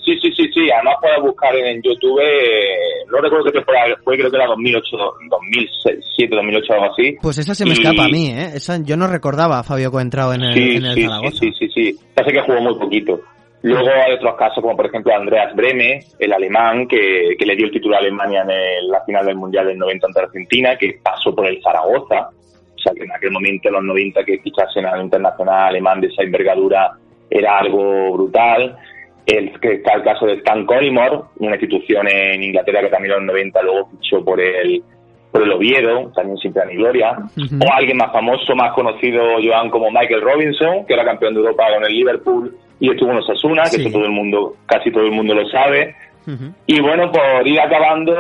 Sí, 0.08 0.18
sí, 0.22 0.32
sí, 0.32 0.50
sí. 0.54 0.72
Además 0.72 0.96
puedes 1.02 1.22
buscar 1.22 1.54
en 1.54 1.82
YouTube, 1.82 2.18
eh, 2.22 3.04
no 3.12 3.18
recuerdo 3.18 3.44
qué 3.44 3.52
temporada 3.52 3.94
fue, 4.06 4.18
creo 4.18 4.32
que 4.32 4.38
era 4.38 4.46
2008, 4.48 4.98
2007, 5.30 6.34
2008, 6.36 6.74
algo 6.74 6.86
así. 6.94 7.18
Pues 7.22 7.38
esa 7.40 7.54
se 7.54 7.66
me 7.66 7.74
escapa 7.74 8.06
a 8.06 8.08
mí, 8.08 8.28
¿eh? 8.30 8.52
Esa, 8.56 8.82
yo 8.82 8.96
no 8.96 9.08
recordaba 9.08 9.60
a 9.60 9.64
Fabio 9.64 9.92
Coentrao 9.92 10.34
en 10.34 10.44
el, 10.44 10.54
sí, 10.54 10.76
en 10.78 10.86
el 10.86 10.94
sí, 10.96 11.04
Zaragoza. 11.04 11.38
Sí, 11.40 11.52
sí, 11.60 11.68
sí, 11.68 11.70
sí. 11.92 12.00
Parece 12.16 12.34
que 12.38 12.42
jugó 12.46 12.62
muy 12.62 12.76
poquito. 12.76 13.20
Luego 13.64 13.90
hay 13.90 14.14
otros 14.14 14.36
casos, 14.38 14.62
como 14.62 14.78
por 14.78 14.86
ejemplo 14.86 15.14
Andreas 15.14 15.54
Breme, 15.56 16.00
el 16.20 16.32
alemán, 16.32 16.88
que, 16.88 17.36
que 17.38 17.46
le 17.46 17.56
dio 17.58 17.66
el 17.66 17.72
título 17.74 17.96
a 17.96 18.00
Alemania 18.00 18.44
en 18.44 18.52
el- 18.52 18.88
la 18.88 19.04
final 19.04 19.26
del 19.26 19.36
Mundial 19.36 19.68
del 19.68 19.78
90 19.78 20.08
ante 20.08 20.22
Argentina, 20.22 20.78
que 20.78 21.00
pasó 21.04 21.36
por 21.36 21.48
el 21.48 21.62
Zaragoza. 21.62 22.30
O 22.30 22.80
sea, 22.80 22.94
que 22.94 23.04
en 23.04 23.12
aquel 23.12 23.32
momento, 23.32 23.68
en 23.68 23.74
los 23.74 23.84
90, 23.84 24.24
que 24.24 24.38
fichasen 24.40 24.86
al 24.86 25.02
internacional 25.04 25.68
alemán 25.70 26.00
de 26.00 26.08
esa 26.08 26.22
envergadura 26.24 26.92
era 27.30 27.58
algo 27.60 28.14
brutal. 28.14 28.78
El, 29.28 29.60
que 29.60 29.74
está 29.74 29.94
el 29.96 30.04
caso 30.04 30.26
de 30.26 30.36
Stan 30.36 30.66
Collymore, 30.66 31.20
una 31.40 31.56
institución 31.58 32.08
en 32.08 32.42
Inglaterra 32.42 32.80
que 32.82 32.88
también 32.90 33.14
en 33.14 33.20
los 33.26 33.28
90 33.36 33.62
luego 33.62 33.90
fichó 33.92 34.24
por 34.24 34.40
el, 34.40 34.82
por 35.32 35.44
el 35.44 35.52
Oviedo, 35.52 36.10
también 36.16 36.38
sin 36.38 36.54
pena 36.54 36.66
ni 36.68 36.78
gloria. 36.78 37.12
O 37.62 37.74
alguien 37.74 37.98
más 37.98 38.12
famoso, 38.14 38.56
más 38.56 38.72
conocido, 38.74 39.22
Joan, 39.44 39.70
como 39.70 39.92
Michael 39.92 40.22
Robinson, 40.22 40.86
que 40.86 40.94
era 40.94 41.04
campeón 41.04 41.34
de 41.34 41.42
Europa 41.42 41.66
con 41.74 41.84
el 41.84 41.92
Liverpool 41.92 42.56
y 42.80 42.90
estuvo 42.90 43.12
en 43.12 43.18
Osasuna, 43.18 43.64
que 43.64 43.70
Sí. 43.72 43.82
eso 43.82 43.92
todo 43.92 44.06
el 44.06 44.12
mundo, 44.12 44.56
casi 44.66 44.92
todo 44.92 45.04
el 45.04 45.12
mundo 45.12 45.34
lo 45.34 45.46
sabe. 45.50 45.94
Y 46.66 46.80
bueno, 46.82 47.12
por 47.12 47.48
ir 47.48 47.60
acabando, 47.60 48.14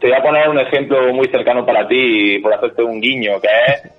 te 0.00 0.08
voy 0.08 0.16
a 0.16 0.22
poner 0.22 0.48
un 0.48 0.58
ejemplo 0.58 1.12
muy 1.12 1.26
cercano 1.28 1.64
para 1.64 1.86
ti, 1.88 2.38
por 2.40 2.52
hacerte 2.54 2.82
un 2.82 3.00
guiño, 3.00 3.40
que 3.40 3.48
es 3.48 3.92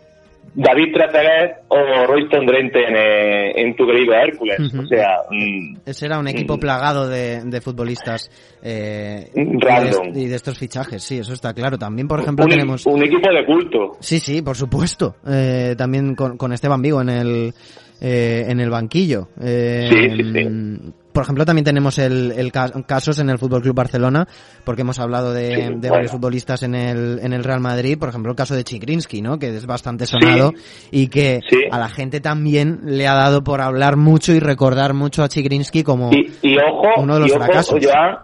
David 0.56 0.94
Trezeguet 0.94 1.63
o 1.70 2.06
Royston 2.06 2.46
Drenthe 2.46 2.80
en, 2.88 2.96
eh, 2.96 3.52
en 3.56 3.76
tu 3.76 3.86
querido 3.88 4.13
Hércules. 4.13 4.60
O 4.74 4.86
sea, 4.86 5.18
mm, 5.30 5.78
Ese 5.86 6.06
era 6.06 6.20
un 6.20 6.28
equipo 6.28 6.58
Mm. 6.58 6.60
plagado 6.60 7.08
de, 7.10 7.42
de 7.44 7.62
futbolistas 7.62 8.30
eh, 8.62 9.30
y, 9.34 9.58
Random. 9.60 10.12
de, 10.13 10.22
y 10.22 10.28
de 10.28 10.36
estos 10.36 10.58
fichajes, 10.60 11.04
sí, 11.04 11.18
eso 11.18 11.34
está 11.34 11.54
claro. 11.54 11.78
También, 11.78 12.08
por 12.08 12.20
ejemplo, 12.20 12.46
un, 12.46 12.52
e- 12.52 12.56
tenemos... 12.56 12.86
un 12.86 13.04
equipo 13.04 13.30
de 13.32 13.46
culto. 13.46 13.98
Sí, 14.00 14.20
sí, 14.20 14.42
por 14.42 14.56
supuesto. 14.56 15.16
Eh, 15.28 15.76
también 15.78 16.13
con, 16.16 16.38
con 16.38 16.54
Esteban 16.54 16.82
Vigo 16.82 17.02
en 17.02 17.10
el, 17.10 17.54
eh, 18.02 18.46
en 18.48 18.60
el 18.60 18.70
banquillo. 18.70 19.30
Eh, 19.42 19.88
Sí, 19.89 20.10
sí, 20.24 20.32
sí. 20.34 20.94
Por 21.13 21.23
ejemplo, 21.23 21.45
también 21.45 21.63
tenemos 21.63 21.99
el, 21.99 22.32
el 22.36 22.52
ca- 22.52 22.71
casos 22.88 23.19
en 23.19 23.30
el 23.30 23.38
Fútbol 23.38 23.62
Club 23.62 23.76
Barcelona, 23.76 24.28
porque 24.65 24.82
hemos 24.82 24.99
hablado 24.99 25.32
de, 25.34 25.47
Sí, 25.56 25.62
de 25.62 25.67
bueno. 25.69 25.91
varios 25.93 26.12
futbolistas 26.12 26.63
en 26.63 26.76
el, 26.76 27.19
en 27.21 27.34
el 27.34 27.43
Real 27.43 27.60
Madrid. 27.60 27.97
Por 27.99 28.10
ejemplo, 28.10 28.32
el 28.32 28.36
caso 28.38 28.56
de 28.56 28.63
Chigrinsky, 28.63 29.21
¿no? 29.21 29.38
Que 29.39 29.49
es 29.49 29.65
bastante 29.65 30.06
sonado 30.06 30.52
y 30.91 31.08
que 31.10 31.39
Sí. 31.49 31.60
a 31.71 31.78
la 31.78 31.89
gente 31.89 32.19
también 32.19 32.80
le 32.86 33.08
ha 33.08 33.13
dado 33.13 33.43
por 33.43 33.62
hablar 33.62 33.95
mucho 33.95 34.34
y 34.34 34.39
recordar 34.39 34.93
mucho 34.93 35.23
a 35.23 35.30
Chigrinsky 35.30 35.84
como 35.84 36.12
Y, 36.12 36.32
y 36.41 36.58
ojo, 36.58 36.88
uno 36.97 37.13
de 37.15 37.19
los 37.21 37.30
y 37.30 37.32
ojo, 37.34 37.43
fracasos. 37.45 37.80
Joan, 37.86 38.17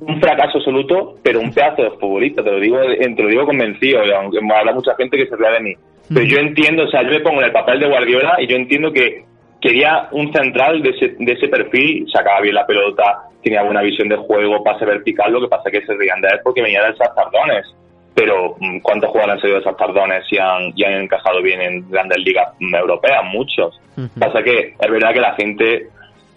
un 0.00 0.20
fracaso 0.20 0.58
absoluto, 0.58 1.14
pero 1.22 1.38
un 1.40 1.52
pedazo 1.52 1.82
de 1.82 1.90
futbolista, 2.00 2.42
te 2.42 2.50
lo 2.50 2.58
digo, 2.58 2.76
te 2.80 3.22
lo 3.22 3.28
digo 3.28 3.44
convencido, 3.46 4.00
aunque 4.20 4.40
me 4.40 4.54
habla 4.54 4.72
mucha 4.74 4.94
gente 4.96 5.16
que 5.16 5.26
se 5.28 5.36
ría 5.36 5.50
de 5.50 5.60
mí. 5.60 5.74
Pero 6.08 6.26
yo 6.26 6.38
entiendo, 6.38 6.84
o 6.84 6.88
sea, 6.88 7.02
yo 7.04 7.10
me 7.10 7.20
pongo 7.20 7.40
en 7.40 7.46
el 7.46 7.52
papel 7.52 7.78
de 7.78 7.88
Guardiola 7.88 8.32
y 8.40 8.48
yo 8.48 8.56
entiendo 8.56 8.90
que 8.92 9.24
quería 9.62 10.08
un 10.10 10.32
central 10.32 10.82
de 10.82 10.90
ese, 10.90 11.14
de 11.18 11.32
ese 11.32 11.48
perfil, 11.48 12.06
sacaba 12.12 12.40
bien 12.40 12.54
la 12.56 12.66
pelota, 12.66 13.22
tenía 13.42 13.62
buena 13.62 13.80
visión 13.82 14.08
de 14.08 14.16
juego, 14.16 14.62
pase 14.62 14.84
vertical, 14.84 15.32
lo 15.32 15.40
que 15.40 15.48
pasa 15.48 15.70
es 15.70 15.80
que 15.80 15.86
se 15.86 15.94
rían 15.94 16.20
de 16.20 16.28
él 16.28 16.40
porque 16.44 16.62
venía 16.62 16.82
del 16.82 16.96
Sartardones. 16.96 17.66
Pero, 18.14 18.56
mm, 18.60 18.80
¿cuántos 18.80 19.08
jugadores 19.10 19.36
han 19.36 19.40
salido 19.40 19.58
de 19.58 19.64
Sartardones 19.64 20.24
y 20.30 20.36
han, 20.38 20.72
y 20.76 20.84
han 20.84 20.94
encajado 21.04 21.40
bien 21.40 21.62
en 21.62 21.88
grandes 21.88 22.18
ligas 22.18 22.48
mm, 22.60 22.74
europeas? 22.74 23.22
Muchos. 23.32 23.80
Ujú. 23.96 24.20
Pasa 24.20 24.42
que 24.42 24.74
es 24.78 24.90
verdad 24.90 25.14
que 25.14 25.20
la 25.20 25.34
gente 25.34 25.86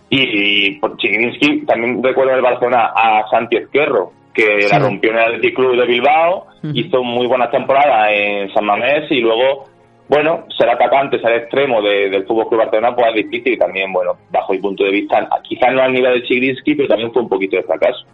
y, 0.10 0.68
y 0.68 0.72
por 0.80 0.96
Chigrinsky 0.98 1.66
también 1.66 2.02
recuerdo 2.02 2.32
en 2.32 2.38
el 2.38 2.44
Barcelona 2.44 2.92
a 2.96 3.28
Santi 3.30 3.58
Ezquerro 3.58 4.12
que 4.34 4.62
Sí. 4.62 4.68
la 4.72 4.80
rompió 4.80 5.12
en 5.12 5.18
el 5.18 5.24
Athletic 5.24 5.56
Club 5.56 5.78
de 5.80 5.86
Bilbao 5.88 6.46
Ujú. 6.64 6.72
hizo 6.76 7.04
muy 7.04 7.26
buenas 7.28 7.50
temporadas 7.52 8.10
en 8.12 8.54
San 8.54 8.66
Mamés 8.66 9.10
y 9.12 9.20
luego 9.20 9.66
bueno 10.08 10.46
ser 10.58 10.70
atacante 10.70 11.20
ser 11.20 11.34
extremo 11.34 11.82
de- 11.82 12.10
del 12.10 12.26
Fútbol 12.26 12.48
Club 12.48 12.60
Barcelona 12.62 12.96
pues 12.96 13.08
es 13.10 13.16
difícil 13.30 13.54
y 13.54 13.58
también 13.58 13.92
bueno 13.92 14.12
bajo 14.32 14.54
mi 14.54 14.60
punto 14.60 14.84
de 14.84 14.92
vista 14.92 15.28
quizás 15.44 15.74
no 15.74 15.82
al 15.82 15.94
nivel 15.94 16.14
de 16.22 16.28
Chigrinsky 16.28 16.76
pero 16.76 16.88
también 16.90 17.12
fue 17.12 17.22
un 17.24 17.30
poquito 17.30 17.58
de 17.58 17.64
fracaso. 17.64 18.06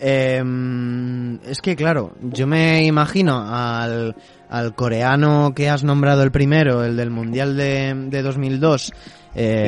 Eh, 0.00 0.42
es 1.50 1.60
que 1.60 1.74
claro, 1.74 2.12
yo 2.22 2.46
me 2.46 2.84
imagino 2.84 3.42
al, 3.44 4.14
al 4.48 4.74
coreano 4.74 5.52
que 5.56 5.68
has 5.68 5.82
nombrado 5.82 6.22
el 6.22 6.30
primero, 6.30 6.84
el 6.84 6.96
del 6.96 7.10
Mundial 7.10 7.56
de, 7.56 7.94
de 7.94 8.22
2002, 8.22 8.92
eh, 9.34 9.66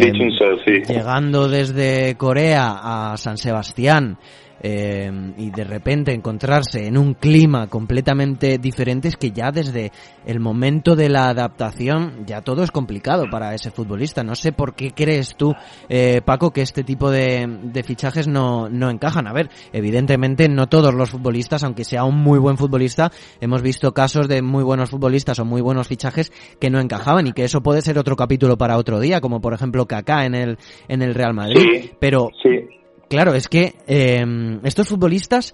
sí. 0.65 0.93
llegando 0.93 1.49
desde 1.49 2.15
Corea 2.17 2.77
a 3.13 3.17
San 3.17 3.39
Sebastián 3.39 4.19
eh, 4.61 5.11
y 5.37 5.51
de 5.51 5.65
repente 5.65 6.13
encontrarse 6.13 6.87
en 6.87 6.99
un 6.99 7.15
clima 7.15 7.67
completamente 7.69 8.59
diferente 8.59 9.09
es 9.09 9.17
que 9.17 9.31
ya 9.31 9.51
desde 9.51 9.93
el 10.27 10.41
momento 10.41 10.95
de 10.95 11.09
la 11.09 11.29
adaptación 11.29 12.25
ya 12.27 12.43
todo 12.43 12.63
es 12.63 12.71
complicado 12.71 13.25
para 13.31 13.55
ese 13.55 13.71
futbolista. 13.71 14.23
No 14.23 14.35
sé 14.35 14.53
por 14.53 14.75
qué 14.75 14.93
crees 14.93 15.37
tú, 15.37 15.55
eh, 15.89 16.21
Paco, 16.25 16.53
que 16.53 16.63
este 16.63 16.85
tipo 16.85 17.11
de, 17.11 17.47
de 17.63 17.83
fichajes 17.83 18.29
no, 18.29 18.69
no 18.69 18.91
encajan. 18.91 19.27
A 19.27 19.33
ver, 19.33 19.51
evidentemente 19.73 20.49
no 20.49 20.69
todos 20.69 20.95
los 20.95 21.11
futbolistas, 21.11 21.65
aunque 21.65 21.85
sea 21.85 22.05
un 22.05 22.17
muy 22.17 22.39
buen 22.39 22.57
futbolista, 22.57 23.11
hemos 23.41 23.63
visto 23.63 23.93
casos 23.93 24.29
de 24.29 24.43
muy 24.43 24.63
buenos 24.63 24.91
futbolistas 24.91 25.39
o 25.39 25.45
muy 25.45 25.63
buenos 25.63 25.89
fichajes 25.89 26.33
que 26.61 26.71
no 26.71 26.81
encajaban 26.81 27.27
y 27.27 27.33
que 27.33 27.45
eso 27.45 27.63
puede 27.63 27.83
ser 27.83 27.99
otro 27.99 28.17
capítulo 28.17 28.59
para 28.59 28.77
otro 28.77 29.01
día, 29.01 29.21
como 29.21 29.41
por 29.41 29.55
ejemplo 29.55 29.87
Kaká 29.87 30.27
en 30.27 30.35
el, 30.35 30.59
en 30.89 31.03
el 31.03 31.15
Real 31.15 31.35
Madrid. 31.35 31.61
Sí. 31.61 31.91
Pero 31.99 32.31
sí 32.43 32.80
Claro, 33.11 33.35
es 33.35 33.49
que 33.49 33.73
eh, 33.89 34.25
estos 34.63 34.89
futbolistas, 34.89 35.53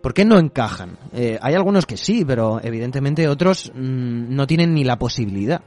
¿por 0.00 0.14
qué 0.14 0.24
no 0.24 0.38
encajan? 0.38 0.96
Eh, 1.12 1.36
hay 1.42 1.54
algunos 1.54 1.86
que 1.86 1.96
sí, 1.96 2.24
pero 2.24 2.60
evidentemente 2.62 3.26
otros 3.26 3.72
mm, 3.74 4.32
no 4.32 4.46
tienen 4.46 4.74
ni 4.74 4.84
la 4.84 4.96
posibilidad. 4.96 5.60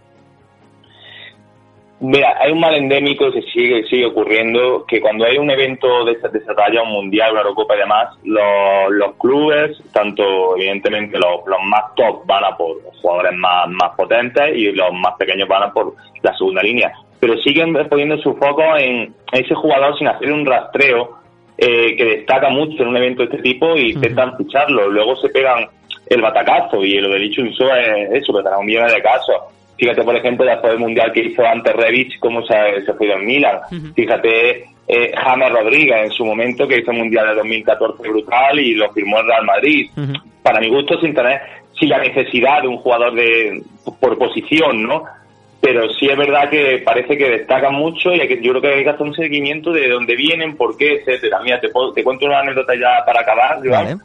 Mira, 1.99 2.37
hay 2.39 2.53
un 2.53 2.61
mal 2.61 2.75
endémico 2.75 3.29
que 3.29 3.41
sigue 3.41 3.83
sigue 3.89 4.05
ocurriendo, 4.05 4.85
que 4.87 5.01
cuando 5.01 5.25
hay 5.25 5.37
un 5.37 5.51
evento 5.51 6.05
de 6.05 6.13
esa, 6.13 6.29
de 6.29 6.39
esa 6.39 6.55
talla, 6.55 6.83
un 6.83 6.93
mundial, 6.93 7.31
una 7.31 7.41
Eurocopa 7.41 7.75
y 7.75 7.79
demás, 7.79 8.15
los, 8.23 8.91
los 8.91 9.15
clubes, 9.17 9.77
tanto 9.91 10.55
evidentemente 10.55 11.17
los, 11.17 11.45
los 11.45 11.59
más 11.67 11.93
top 11.95 12.25
van 12.25 12.45
a 12.45 12.55
por 12.55 12.81
jugadores 13.01 13.33
más, 13.37 13.67
más 13.67 13.93
potentes 13.97 14.55
y 14.55 14.71
los 14.71 14.93
más 14.93 15.15
pequeños 15.19 15.49
van 15.49 15.63
a 15.63 15.73
por 15.73 15.93
la 16.21 16.37
segunda 16.37 16.63
línea. 16.63 16.93
Pero 17.19 17.37
siguen 17.39 17.73
poniendo 17.89 18.17
su 18.19 18.35
foco 18.35 18.63
en 18.77 19.13
ese 19.31 19.55
jugador 19.55 19.97
sin 19.97 20.07
hacer 20.07 20.31
un 20.31 20.45
rastreo 20.45 21.17
eh, 21.57 21.95
que 21.95 22.05
destaca 22.05 22.49
mucho 22.49 22.83
en 22.83 22.89
un 22.89 22.97
evento 22.97 23.23
de 23.23 23.29
este 23.29 23.41
tipo 23.41 23.75
y 23.75 23.91
intentan 23.91 24.37
ficharlo. 24.37 24.89
Luego 24.89 25.15
se 25.15 25.29
pegan 25.29 25.67
el 26.09 26.21
batacazo 26.21 26.83
y 26.83 26.99
lo 26.99 27.09
de 27.09 27.19
Lee 27.19 27.31
Chun-soo 27.31 27.73
es 27.75 28.21
eso, 28.21 28.33
que 28.33 28.43
tendrá 28.43 28.59
un 28.59 28.65
millón 28.65 28.87
de 28.87 29.01
casos. 29.01 29.35
Fíjate, 29.77 30.03
por 30.03 30.15
ejemplo, 30.15 30.45
después 30.45 30.73
del 30.73 30.79
mundial 30.79 31.11
que 31.11 31.21
hizo 31.21 31.45
ante 31.45 31.71
Revich, 31.73 32.17
cómo 32.19 32.41
se, 32.43 32.83
se 32.83 32.93
fue 32.93 33.11
en 33.11 33.25
Milan. 33.25 33.59
Fíjate, 33.95 34.65
eh, 34.87 35.11
James 35.15 35.51
Rodríguez 35.51 36.05
en 36.05 36.11
su 36.11 36.25
momento, 36.25 36.67
que 36.67 36.79
hizo 36.79 36.91
el 36.91 36.97
mundial 36.97 37.27
de 37.27 37.35
2014 37.35 38.09
brutal 38.09 38.59
y 38.59 38.73
lo 38.73 38.91
firmó 38.93 39.19
el 39.19 39.27
Real 39.27 39.45
Madrid. 39.45 39.89
Para 40.41 40.59
mi 40.59 40.69
gusto, 40.69 40.99
sin 40.99 41.13
tener, 41.13 41.41
sin 41.77 41.89
la 41.89 41.99
necesidad 41.99 42.61
de 42.61 42.69
un 42.69 42.77
jugador 42.77 43.13
de 43.13 43.61
por 43.99 44.17
posición, 44.17 44.83
¿no? 44.83 45.03
Pero 45.61 45.89
sí 45.93 46.07
es 46.07 46.15
verdad 46.17 46.49
que 46.49 46.81
parece 46.85 47.17
que 47.17 47.29
destacan 47.29 47.73
mucho 47.73 48.13
y 48.13 48.21
hay 48.21 48.27
que, 48.27 48.41
yo 48.41 48.51
creo 48.51 48.61
que 48.61 48.67
hay 48.73 48.83
que 48.83 48.89
hacer 48.91 49.05
un 49.07 49.13
seguimiento 49.15 49.71
de 49.71 49.89
dónde 49.89 50.15
vienen, 50.15 50.55
por 50.55 50.77
qué, 50.77 50.95
etcétera. 50.97 51.39
Mira, 51.43 51.59
te, 51.59 51.69
puedo- 51.69 51.91
te 51.93 52.03
cuento 52.03 52.25
una 52.25 52.39
anécdota 52.39 52.73
ya 52.75 53.03
para 53.05 53.21
acabar. 53.21 53.57
Vale. 53.67 53.95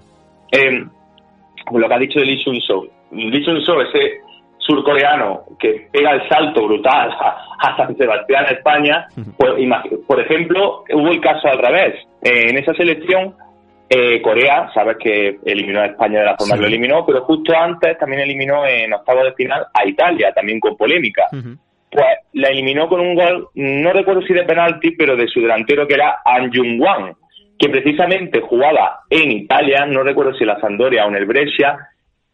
Eh, 0.51 0.85
lo 1.73 1.89
que 1.89 1.95
ha 1.95 1.99
dicho 1.99 2.19
de 2.21 2.27
Lee 2.27 2.43
Chun-soo. 2.45 2.89
Lee 3.13 3.45
Chun-soo, 3.45 3.81
ese 3.83 4.21
surcoreano 4.59 5.43
que 5.59 5.89
pega 5.93 6.13
el 6.13 6.29
salto 6.29 6.67
brutal 6.67 7.11
a, 7.11 7.37
a 7.61 7.77
San 7.77 7.97
Sebastián, 7.97 8.47
España, 8.51 9.07
pues, 9.37 9.53
por 10.07 10.21
ejemplo, 10.21 10.85
hubo 10.93 11.09
el 11.11 11.21
caso 11.21 11.49
al 11.49 11.59
revés. 11.59 11.95
Eh, 12.23 12.47
en 12.51 12.59
esa 12.59 12.73
selección, 12.75 13.35
eh, 13.89 14.23
Corea, 14.23 14.71
sabes 14.73 14.97
que 14.99 15.39
eliminó 15.45 15.81
a 15.81 15.87
España 15.87 16.21
de 16.21 16.25
la 16.27 16.37
forma 16.37 16.55
Sí. 16.55 16.59
que 16.59 16.61
lo 16.63 16.67
eliminó, 16.67 17.05
pero 17.07 17.23
justo 17.25 17.55
antes 17.57 17.99
también 17.99 18.23
eliminó 18.23 18.67
en 18.67 18.93
octavos 18.93 19.25
de 19.25 19.33
final 19.35 19.67
a 19.75 19.87
Italia, 19.87 20.33
también 20.33 20.61
con 20.61 20.77
polémica. 20.77 21.27
Pues 21.91 22.07
la 22.33 22.49
eliminó 22.49 22.89
con 22.89 23.01
un 23.01 23.15
gol, 23.15 23.49
no 23.55 23.93
recuerdo 23.93 24.23
si 24.23 24.33
de 24.33 24.45
penalti, 24.45 24.93
pero 24.93 25.15
de 25.15 25.29
su 25.29 25.41
delantero 25.43 25.87
que 25.87 25.95
era 25.95 26.21
An 26.25 26.51
Jung-wan, 26.51 27.15
que 27.59 27.69
precisamente 27.69 28.41
jugaba 28.41 29.01
en 29.11 29.31
Italia, 29.31 29.85
no 29.85 30.03
recuerdo 30.03 30.33
si 30.33 30.45
en 30.45 30.49
la 30.49 30.61
Sampdoria 30.61 31.05
o 31.05 31.09
en 31.09 31.17
el 31.17 31.27
Brescia, 31.27 31.77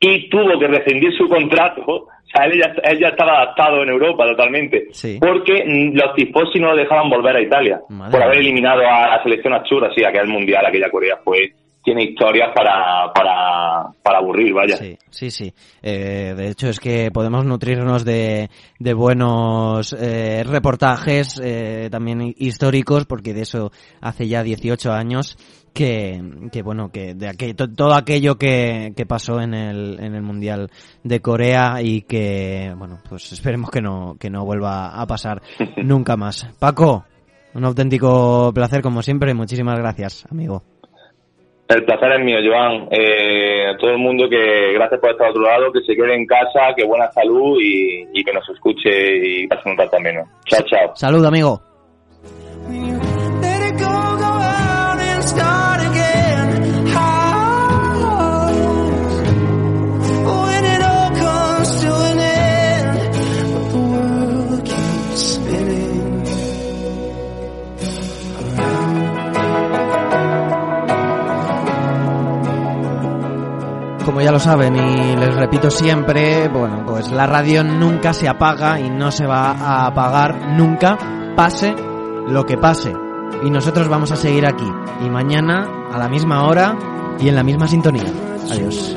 y 0.00 0.28
tuvo 0.28 0.58
que 0.58 0.66
rescindir 0.68 1.12
su 1.16 1.28
contrato. 1.28 1.82
O 1.86 2.30
sea, 2.30 2.44
él 2.44 2.60
ya, 2.60 2.72
él 2.90 2.98
ya 2.98 3.08
estaba 3.08 3.38
adaptado 3.42 3.82
en 3.82 3.88
Europa 3.88 4.26
totalmente, 4.26 4.88
Sí. 4.92 5.18
porque 5.18 5.64
los 5.94 6.14
tifosi 6.14 6.60
no 6.60 6.68
lo 6.72 6.76
dejaban 6.76 7.08
volver 7.08 7.36
a 7.36 7.40
Italia, 7.42 7.80
Madre 7.88 8.12
por 8.12 8.22
haber 8.22 8.38
eliminado 8.38 8.80
a 8.80 9.16
la 9.16 9.22
selección 9.22 9.54
achura, 9.54 9.90
sí, 9.96 10.04
aquel 10.04 10.28
mundial, 10.28 10.64
aquella 10.66 10.90
Corea 10.90 11.16
fue 11.24 11.52
tiene 11.82 12.02
historias 12.04 12.50
para, 12.54 13.10
para, 13.14 13.86
para 14.02 14.18
aburrir, 14.18 14.52
vaya. 14.52 14.76
Sí, 14.76 14.98
sí, 15.08 15.30
sí. 15.30 15.52
Eh, 15.82 16.34
de 16.36 16.48
hecho, 16.48 16.68
es 16.68 16.80
que 16.80 17.10
podemos 17.10 17.46
nutrirnos 17.46 18.04
de, 18.04 18.50
de 18.78 18.92
buenos 18.92 19.94
eh, 19.98 20.44
reportajes, 20.44 21.40
eh, 21.42 21.88
también 21.90 22.34
históricos, 22.36 23.06
porque 23.06 23.32
de 23.32 23.40
eso 23.42 23.70
hace 24.02 24.28
ya 24.28 24.42
18 24.42 24.92
años 24.92 25.38
que, 25.72 26.20
que 26.52 26.62
bueno, 26.62 26.90
que 26.90 27.14
de 27.14 27.28
aquel, 27.28 27.54
todo 27.54 27.94
aquello 27.94 28.36
que, 28.36 28.92
que 28.96 29.06
pasó 29.06 29.40
en 29.40 29.54
el, 29.54 29.98
en 30.00 30.14
el 30.14 30.22
Mundial 30.22 30.70
de 31.02 31.20
Corea 31.20 31.82
y 31.82 32.02
que, 32.02 32.72
bueno, 32.76 32.98
pues 33.08 33.32
esperemos 33.32 33.70
que 33.70 33.80
no, 33.80 34.16
que 34.18 34.30
no 34.30 34.44
vuelva 34.44 35.00
a 35.00 35.06
pasar 35.06 35.42
nunca 35.76 36.16
más. 36.16 36.48
Paco, 36.58 37.04
un 37.54 37.64
auténtico 37.64 38.52
placer 38.54 38.82
como 38.82 39.02
siempre. 39.02 39.34
Muchísimas 39.34 39.78
gracias, 39.78 40.26
amigo. 40.30 40.62
El 41.68 41.84
placer 41.84 42.12
es 42.12 42.24
mío, 42.24 42.38
Joan. 42.42 42.88
Eh, 42.90 43.68
a 43.68 43.76
todo 43.76 43.90
el 43.90 43.98
mundo 43.98 44.26
que 44.28 44.72
gracias 44.72 45.00
por 45.00 45.10
estar 45.10 45.26
a 45.26 45.30
otro 45.30 45.42
lado, 45.42 45.70
que 45.70 45.80
se 45.80 45.94
quede 45.94 46.14
en 46.14 46.24
casa, 46.24 46.72
que 46.74 46.84
buena 46.84 47.10
salud 47.12 47.60
y, 47.60 48.06
y 48.14 48.24
que 48.24 48.32
nos 48.32 48.48
escuche 48.48 48.90
y 49.42 49.46
pase 49.46 49.68
un 49.68 49.76
rato 49.76 50.00
menos. 50.00 50.26
Chao, 50.46 50.62
chao. 50.62 50.96
Salud, 50.96 51.24
amigo. 51.26 51.67
Ya 74.20 74.32
lo 74.32 74.38
saben 74.38 74.76
y 74.76 75.16
les 75.16 75.34
repito 75.34 75.70
siempre, 75.70 76.48
bueno, 76.48 76.84
pues 76.86 77.10
la 77.10 77.26
radio 77.26 77.62
nunca 77.64 78.12
se 78.12 78.28
apaga 78.28 78.80
y 78.80 78.90
no 78.90 79.10
se 79.10 79.26
va 79.26 79.52
a 79.52 79.86
apagar 79.86 80.56
nunca, 80.56 80.98
pase 81.36 81.74
lo 82.26 82.44
que 82.44 82.56
pase. 82.56 82.94
Y 83.42 83.50
nosotros 83.50 83.88
vamos 83.88 84.10
a 84.12 84.16
seguir 84.16 84.46
aquí. 84.46 84.70
Y 85.04 85.10
mañana 85.10 85.66
a 85.92 85.98
la 85.98 86.08
misma 86.08 86.44
hora 86.44 86.76
y 87.18 87.28
en 87.28 87.34
la 87.34 87.42
misma 87.42 87.66
sintonía. 87.66 88.12
Adiós. 88.50 88.96